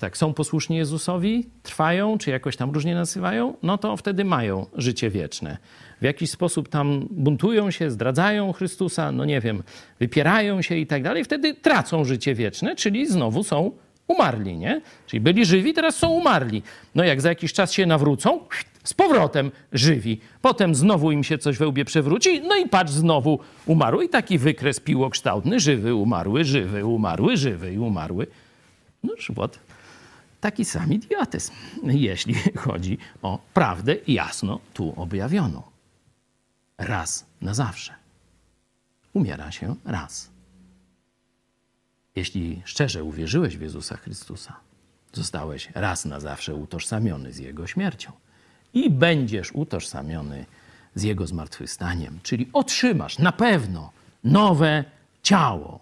Tak, 0.00 0.16
są 0.16 0.34
posłuszni 0.34 0.76
Jezusowi, 0.76 1.46
trwają, 1.62 2.18
czy 2.18 2.30
jakoś 2.30 2.56
tam 2.56 2.70
różnie 2.70 2.94
nazywają, 2.94 3.54
no 3.62 3.78
to 3.78 3.96
wtedy 3.96 4.24
mają 4.24 4.66
życie 4.74 5.10
wieczne. 5.10 5.56
W 6.00 6.04
jakiś 6.04 6.30
sposób 6.30 6.68
tam 6.68 7.06
buntują 7.10 7.70
się, 7.70 7.90
zdradzają 7.90 8.52
Chrystusa, 8.52 9.12
no 9.12 9.24
nie 9.24 9.40
wiem, 9.40 9.62
wypierają 10.00 10.62
się 10.62 10.76
i 10.76 10.86
tak 10.86 11.02
dalej, 11.02 11.24
wtedy 11.24 11.54
tracą 11.54 12.04
życie 12.04 12.34
wieczne, 12.34 12.76
czyli 12.76 13.06
znowu 13.06 13.44
są 13.44 13.70
umarli, 14.08 14.56
nie? 14.56 14.80
Czyli 15.06 15.20
byli 15.20 15.44
żywi, 15.44 15.72
teraz 15.72 15.96
są 15.96 16.08
umarli. 16.08 16.62
No 16.94 17.04
jak 17.04 17.20
za 17.20 17.28
jakiś 17.28 17.52
czas 17.52 17.72
się 17.72 17.86
nawrócą, 17.86 18.40
z 18.84 18.94
powrotem 18.94 19.50
żywi. 19.72 20.20
Potem 20.42 20.74
znowu 20.74 21.12
im 21.12 21.24
się 21.24 21.38
coś 21.38 21.58
we 21.58 21.68
łbie 21.68 21.84
przewróci, 21.84 22.40
no 22.40 22.56
i 22.56 22.68
patrz, 22.68 22.92
znowu 22.92 23.38
umarł. 23.66 24.00
I 24.00 24.08
taki 24.08 24.38
wykres 24.38 24.80
piłokształtny, 24.80 25.60
żywy, 25.60 25.94
umarły, 25.94 26.44
żywy, 26.44 26.86
umarły, 26.86 27.36
żywy 27.36 27.72
i 27.72 27.78
umarły. 27.78 28.26
Noż 29.02 29.32
what? 29.36 29.58
Taki 30.40 30.64
sam 30.64 30.92
idiotyzm, 30.92 31.52
jeśli 32.08 32.34
chodzi 32.56 32.98
o 33.22 33.38
prawdę 33.54 33.96
jasno 34.06 34.60
tu 34.74 34.94
objawioną. 34.96 35.62
Raz 36.78 37.26
na 37.40 37.54
zawsze. 37.54 37.94
Umiera 39.12 39.52
się 39.52 39.74
raz. 39.84 40.30
Jeśli 42.16 42.62
szczerze 42.64 43.04
uwierzyłeś 43.04 43.56
w 43.56 43.60
Jezusa 43.60 43.96
Chrystusa, 43.96 44.56
zostałeś 45.12 45.68
raz 45.74 46.04
na 46.04 46.20
zawsze 46.20 46.54
utożsamiony 46.54 47.32
z 47.32 47.38
Jego 47.38 47.66
śmiercią 47.66 48.12
i 48.74 48.90
będziesz 48.90 49.52
utożsamiony 49.52 50.46
z 50.94 51.02
Jego 51.02 51.26
zmartwychwstaniem, 51.26 52.18
czyli 52.22 52.48
otrzymasz 52.52 53.18
na 53.18 53.32
pewno 53.32 53.92
nowe 54.24 54.84
ciało. 55.22 55.80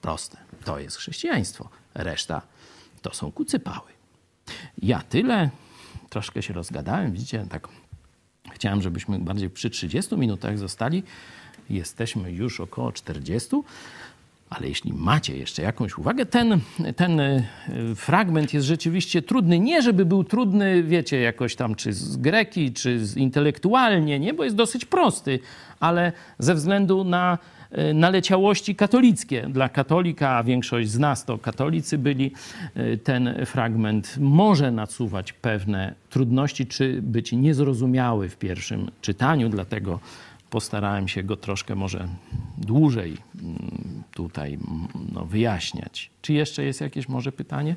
Proste. 0.00 0.38
To 0.64 0.78
jest 0.78 0.96
chrześcijaństwo. 0.96 1.68
Reszta 1.94 2.42
to 3.02 3.14
są 3.14 3.32
kucypały. 3.32 3.90
Ja 4.78 5.02
tyle, 5.02 5.50
troszkę 6.08 6.42
się 6.42 6.54
rozgadałem, 6.54 7.12
widzicie, 7.12 7.46
tak 7.50 7.68
chciałem, 8.52 8.82
żebyśmy 8.82 9.18
bardziej 9.18 9.50
przy 9.50 9.70
30 9.70 10.16
minutach 10.16 10.58
zostali. 10.58 11.02
Jesteśmy 11.70 12.32
już 12.32 12.60
około 12.60 12.92
40. 12.92 13.56
Ale 14.50 14.68
jeśli 14.68 14.92
macie 14.92 15.36
jeszcze 15.36 15.62
jakąś 15.62 15.98
uwagę, 15.98 16.26
ten, 16.26 16.60
ten 16.96 17.20
e, 17.20 17.44
fragment 17.94 18.54
jest 18.54 18.66
rzeczywiście 18.66 19.22
trudny. 19.22 19.58
Nie, 19.58 19.82
żeby 19.82 20.04
był 20.04 20.24
trudny, 20.24 20.82
wiecie, 20.82 21.20
jakoś 21.20 21.56
tam 21.56 21.74
czy 21.74 21.92
z 21.92 22.16
greki, 22.16 22.72
czy 22.72 23.06
z 23.06 23.16
intelektualnie, 23.16 24.18
nie, 24.18 24.34
bo 24.34 24.44
jest 24.44 24.56
dosyć 24.56 24.84
prosty, 24.84 25.38
ale 25.80 26.12
ze 26.38 26.54
względu 26.54 27.04
na 27.04 27.38
e, 27.70 27.94
naleciałości 27.94 28.74
katolickie. 28.74 29.46
Dla 29.48 29.68
katolika, 29.68 30.30
a 30.30 30.42
większość 30.42 30.90
z 30.90 30.98
nas 30.98 31.24
to 31.24 31.38
katolicy 31.38 31.98
byli, 31.98 32.32
e, 32.74 32.96
ten 32.96 33.46
fragment 33.46 34.16
może 34.20 34.70
nasuwać 34.70 35.32
pewne 35.32 35.94
trudności, 36.10 36.66
czy 36.66 37.02
być 37.02 37.32
niezrozumiały 37.32 38.28
w 38.28 38.36
pierwszym 38.36 38.90
czytaniu, 39.00 39.48
dlatego 39.48 40.00
postarałem 40.54 41.08
się 41.08 41.22
go 41.22 41.36
troszkę 41.36 41.74
może 41.74 42.08
dłużej 42.58 43.16
mm, 43.42 44.02
tutaj 44.10 44.54
mm, 44.54 44.88
no, 45.12 45.24
wyjaśniać. 45.24 46.10
Czy 46.22 46.32
jeszcze 46.32 46.64
jest 46.64 46.80
jakieś 46.80 47.08
może 47.08 47.32
pytanie? 47.32 47.76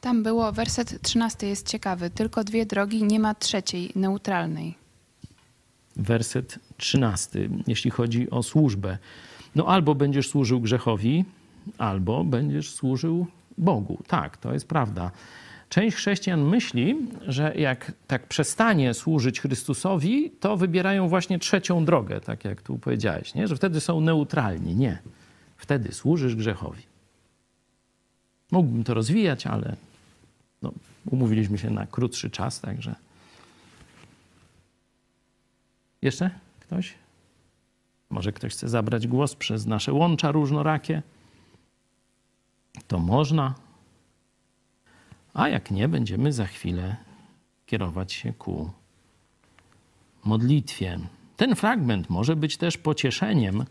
Tam 0.00 0.22
było, 0.22 0.52
werset 0.52 1.02
13 1.02 1.46
jest 1.46 1.68
ciekawy. 1.68 2.10
Tylko 2.10 2.44
dwie 2.44 2.66
drogi, 2.66 3.04
nie 3.04 3.20
ma 3.20 3.34
trzeciej, 3.34 3.92
neutralnej. 3.94 4.74
Werset 5.96 6.58
13, 6.76 7.48
jeśli 7.66 7.90
chodzi 7.90 8.30
o 8.30 8.42
służbę. 8.42 8.98
No 9.54 9.66
albo 9.66 9.94
będziesz 9.94 10.28
służył 10.28 10.60
grzechowi, 10.60 11.24
albo 11.78 12.24
będziesz 12.24 12.70
służył 12.70 13.26
Bogu. 13.58 13.98
Tak, 14.06 14.36
to 14.36 14.52
jest 14.52 14.68
prawda. 14.68 15.10
Część 15.68 15.96
chrześcijan 15.96 16.42
myśli, 16.42 16.96
że 17.26 17.54
jak 17.56 17.92
tak 18.06 18.26
przestanie 18.26 18.94
służyć 18.94 19.40
Chrystusowi, 19.40 20.30
to 20.30 20.56
wybierają 20.56 21.08
właśnie 21.08 21.38
trzecią 21.38 21.84
drogę, 21.84 22.20
tak 22.20 22.44
jak 22.44 22.62
tu 22.62 22.78
powiedziałeś, 22.78 23.34
nie? 23.34 23.48
że 23.48 23.56
wtedy 23.56 23.80
są 23.80 24.00
neutralni. 24.00 24.74
Nie. 24.74 24.98
Wtedy 25.56 25.92
służysz 25.92 26.36
grzechowi. 26.36 26.82
Mógłbym 28.50 28.84
to 28.84 28.94
rozwijać, 28.94 29.46
ale 29.46 29.76
no, 30.62 30.72
umówiliśmy 31.10 31.58
się 31.58 31.70
na 31.70 31.86
krótszy 31.86 32.30
czas, 32.30 32.60
także. 32.60 32.94
Jeszcze 36.02 36.30
ktoś? 36.60 36.94
Może 38.10 38.32
ktoś 38.32 38.52
chce 38.52 38.68
zabrać 38.68 39.06
głos 39.06 39.34
przez 39.34 39.66
nasze 39.66 39.92
łącza 39.92 40.32
różnorakie? 40.32 41.02
To 42.88 42.98
można 42.98 43.54
a 45.36 45.48
jak 45.48 45.70
nie, 45.70 45.88
będziemy 45.88 46.32
za 46.32 46.46
chwilę 46.46 46.96
kierować 47.66 48.12
się 48.12 48.32
ku 48.32 48.70
modlitwie. 50.24 50.98
Ten 51.36 51.56
fragment 51.56 52.10
może 52.10 52.36
być 52.36 52.56
też 52.56 52.78
pocieszeniem 52.78 53.64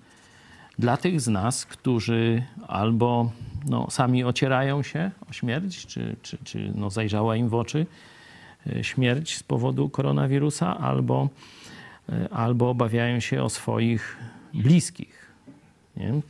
dla 0.80 0.98
tych 0.98 1.22
z 1.22 1.28
nas, 1.28 1.66
którzy 1.66 2.44
albo 2.68 3.32
no, 3.70 3.92
sami 3.92 4.24
ocierają 4.24 4.84
się 4.84 5.12
o 5.30 5.34
śmierć, 5.34 5.86
czy, 5.86 6.16
czy, 6.22 6.38
czy 6.44 6.72
no, 6.76 6.90
zajrzała 6.90 7.36
im 7.36 7.50
w 7.50 7.54
oczy 7.54 7.86
e, 8.68 8.84
śmierć 8.84 9.38
z 9.38 9.44
powodu 9.44 9.90
koronawirusa, 9.90 10.78
albo, 10.78 11.30
e, 12.10 12.34
albo 12.34 12.70
obawiają 12.70 13.20
się 13.20 13.44
o 13.44 13.50
swoich 13.50 14.18
bliskich, 14.54 15.32
Nie? 15.98 16.22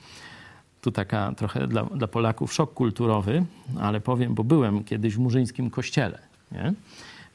Tu 0.86 0.92
taka 0.92 1.32
trochę 1.38 1.68
dla, 1.68 1.84
dla 1.84 2.08
Polaków 2.08 2.54
szok 2.54 2.74
kulturowy, 2.74 3.46
ale 3.80 4.02
powiem, 4.02 4.34
bo 4.34 4.44
byłem 4.44 4.84
kiedyś 4.84 5.16
w 5.16 5.20
murzyńskim 5.20 5.70
kościele. 5.70 6.20
Nie? 6.52 6.74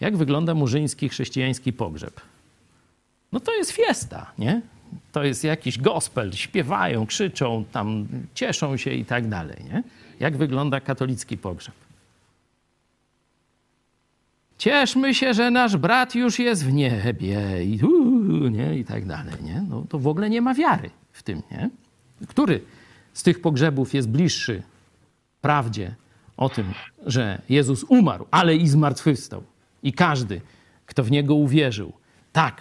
Jak 0.00 0.16
wygląda 0.16 0.54
murzyński 0.54 1.08
chrześcijański 1.08 1.72
pogrzeb? 1.72 2.20
No 3.32 3.40
to 3.40 3.54
jest 3.54 3.70
fiesta, 3.70 4.32
nie? 4.38 4.62
To 5.12 5.24
jest 5.24 5.44
jakiś 5.44 5.78
gospel, 5.78 6.32
śpiewają, 6.32 7.06
krzyczą, 7.06 7.64
tam 7.72 8.08
cieszą 8.34 8.76
się 8.76 8.92
i 8.92 9.04
tak 9.04 9.28
dalej, 9.28 9.56
nie? 9.64 9.82
Jak 10.20 10.36
wygląda 10.36 10.80
katolicki 10.80 11.38
pogrzeb? 11.38 11.74
Cieszmy 14.58 15.14
się, 15.14 15.34
że 15.34 15.50
nasz 15.50 15.76
brat 15.76 16.14
już 16.14 16.38
jest 16.38 16.64
w 16.64 16.72
niebie 16.72 17.64
i, 17.64 17.84
uu, 17.84 18.48
nie? 18.48 18.78
I 18.78 18.84
tak 18.84 19.06
dalej, 19.06 19.34
nie? 19.42 19.64
No 19.68 19.84
to 19.88 19.98
w 19.98 20.06
ogóle 20.06 20.30
nie 20.30 20.42
ma 20.42 20.54
wiary 20.54 20.90
w 21.12 21.22
tym, 21.22 21.42
nie? 21.50 21.70
Który 22.28 22.60
z 23.14 23.22
tych 23.22 23.40
pogrzebów 23.40 23.94
jest 23.94 24.08
bliższy 24.08 24.62
prawdzie 25.40 25.94
o 26.36 26.48
tym, 26.48 26.74
że 27.06 27.42
Jezus 27.48 27.84
umarł, 27.84 28.26
ale 28.30 28.56
i 28.56 28.68
zmartwychwstał. 28.68 29.42
I 29.82 29.92
każdy, 29.92 30.40
kto 30.86 31.04
w 31.04 31.10
Niego 31.10 31.34
uwierzył, 31.34 31.92
tak, 32.32 32.60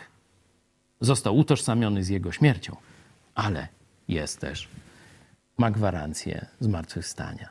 został 1.01 1.37
utożsamiony 1.37 2.03
z 2.03 2.09
Jego 2.09 2.31
śmiercią, 2.31 2.75
ale 3.35 3.67
jest 4.07 4.39
też, 4.39 4.67
ma 5.57 5.71
gwarancję 5.71 6.45
zmartwychwstania. 6.59 7.49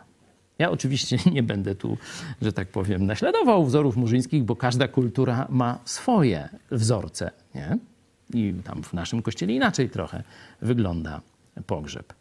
Ja 0.58 0.70
oczywiście 0.70 1.18
nie 1.36 1.42
będę 1.42 1.74
tu, 1.74 1.98
że 2.42 2.52
tak 2.52 2.68
powiem, 2.68 3.06
naśladował 3.06 3.66
wzorów 3.66 3.96
murzyńskich, 3.96 4.44
bo 4.44 4.56
każda 4.56 4.88
kultura 4.88 5.46
ma 5.50 5.78
swoje 5.84 6.48
wzorce, 6.70 7.30
nie? 7.54 7.78
I 8.34 8.54
tam 8.64 8.82
w 8.82 8.92
naszym 8.92 9.22
kościele 9.22 9.52
inaczej 9.52 9.90
trochę 9.90 10.22
wygląda 10.62 11.20
pogrzeb. 11.66 12.12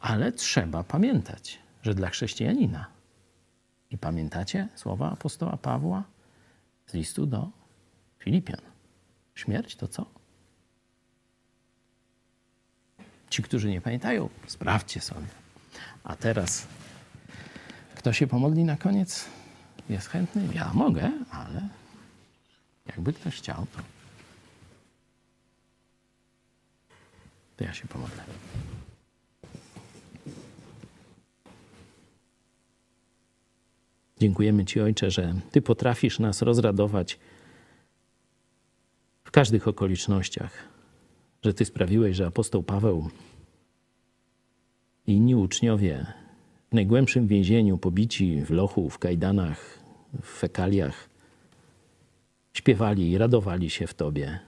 Ale 0.00 0.32
trzeba 0.32 0.84
pamiętać, 0.84 1.58
że 1.82 1.94
dla 1.94 2.10
chrześcijanina, 2.10 2.96
i 3.90 3.98
pamiętacie 3.98 4.68
słowa 4.74 5.12
apostoła 5.12 5.56
Pawła 5.56 6.04
z 6.86 6.94
listu 6.94 7.26
do 7.26 7.50
Filipian, 8.18 8.60
śmierć 9.34 9.76
to 9.76 9.88
co? 9.88 10.06
Ci, 13.30 13.42
którzy 13.42 13.70
nie 13.70 13.80
pamiętają, 13.80 14.28
sprawdźcie 14.46 15.00
sobie. 15.00 15.26
A 16.04 16.16
teraz, 16.16 16.66
kto 17.94 18.12
się 18.12 18.26
pomodli 18.26 18.64
na 18.64 18.76
koniec? 18.76 19.24
Jest 19.88 20.08
chętny? 20.08 20.48
Ja 20.54 20.70
mogę, 20.74 21.10
ale 21.30 21.68
jakby 22.86 23.12
ktoś 23.12 23.36
chciał, 23.36 23.66
to, 23.76 23.82
to 27.56 27.64
ja 27.64 27.74
się 27.74 27.88
pomodlę. 27.88 28.24
Dziękujemy 34.20 34.64
Ci, 34.64 34.80
Ojcze, 34.80 35.10
że 35.10 35.34
Ty 35.50 35.62
potrafisz 35.62 36.18
nas 36.18 36.42
rozradować 36.42 37.18
w 39.24 39.30
każdych 39.30 39.68
okolicznościach, 39.68 40.52
że 41.44 41.54
Ty 41.54 41.64
sprawiłeś, 41.64 42.16
że 42.16 42.26
apostoł 42.26 42.62
Paweł 42.62 43.10
i 45.06 45.12
inni 45.12 45.34
uczniowie 45.34 46.06
w 46.70 46.74
najgłębszym 46.74 47.26
więzieniu, 47.26 47.78
pobici 47.78 48.42
w 48.42 48.50
lochu, 48.50 48.90
w 48.90 48.98
kajdanach, 48.98 49.78
w 50.22 50.26
fekaliach, 50.26 51.08
śpiewali 52.52 53.10
i 53.10 53.18
radowali 53.18 53.70
się 53.70 53.86
w 53.86 53.94
Tobie. 53.94 54.38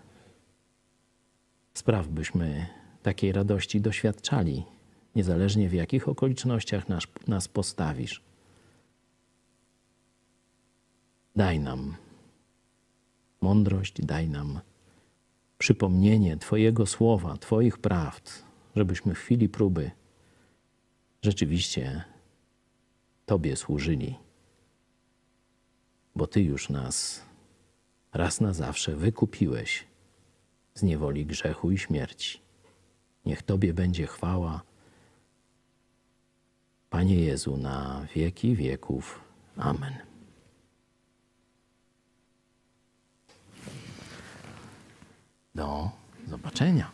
Spraw, 1.74 2.08
byśmy 2.08 2.66
takiej 3.02 3.32
radości 3.32 3.80
doświadczali, 3.80 4.64
niezależnie 5.16 5.68
w 5.68 5.72
jakich 5.72 6.08
okolicznościach 6.08 6.88
nas, 6.88 7.04
nas 7.26 7.48
postawisz. 7.48 8.27
Daj 11.38 11.60
nam 11.60 11.94
mądrość, 13.40 14.02
daj 14.02 14.28
nam 14.28 14.60
przypomnienie 15.58 16.36
Twojego 16.36 16.86
słowa, 16.86 17.36
Twoich 17.36 17.78
prawd, 17.78 18.44
żebyśmy 18.76 19.14
w 19.14 19.18
chwili 19.18 19.48
próby 19.48 19.90
rzeczywiście 21.22 22.04
Tobie 23.26 23.56
służyli, 23.56 24.16
bo 26.16 26.26
Ty 26.26 26.42
już 26.42 26.68
nas 26.68 27.22
raz 28.12 28.40
na 28.40 28.52
zawsze 28.52 28.96
wykupiłeś 28.96 29.84
z 30.74 30.82
niewoli 30.82 31.26
grzechu 31.26 31.70
i 31.70 31.78
śmierci. 31.78 32.40
Niech 33.26 33.42
Tobie 33.42 33.74
będzie 33.74 34.06
chwała, 34.06 34.62
Panie 36.90 37.16
Jezu, 37.16 37.56
na 37.56 38.06
wieki 38.14 38.54
wieków. 38.54 39.20
Amen. 39.56 40.07
Do 45.58 45.90
zobaczenia. 46.28 46.90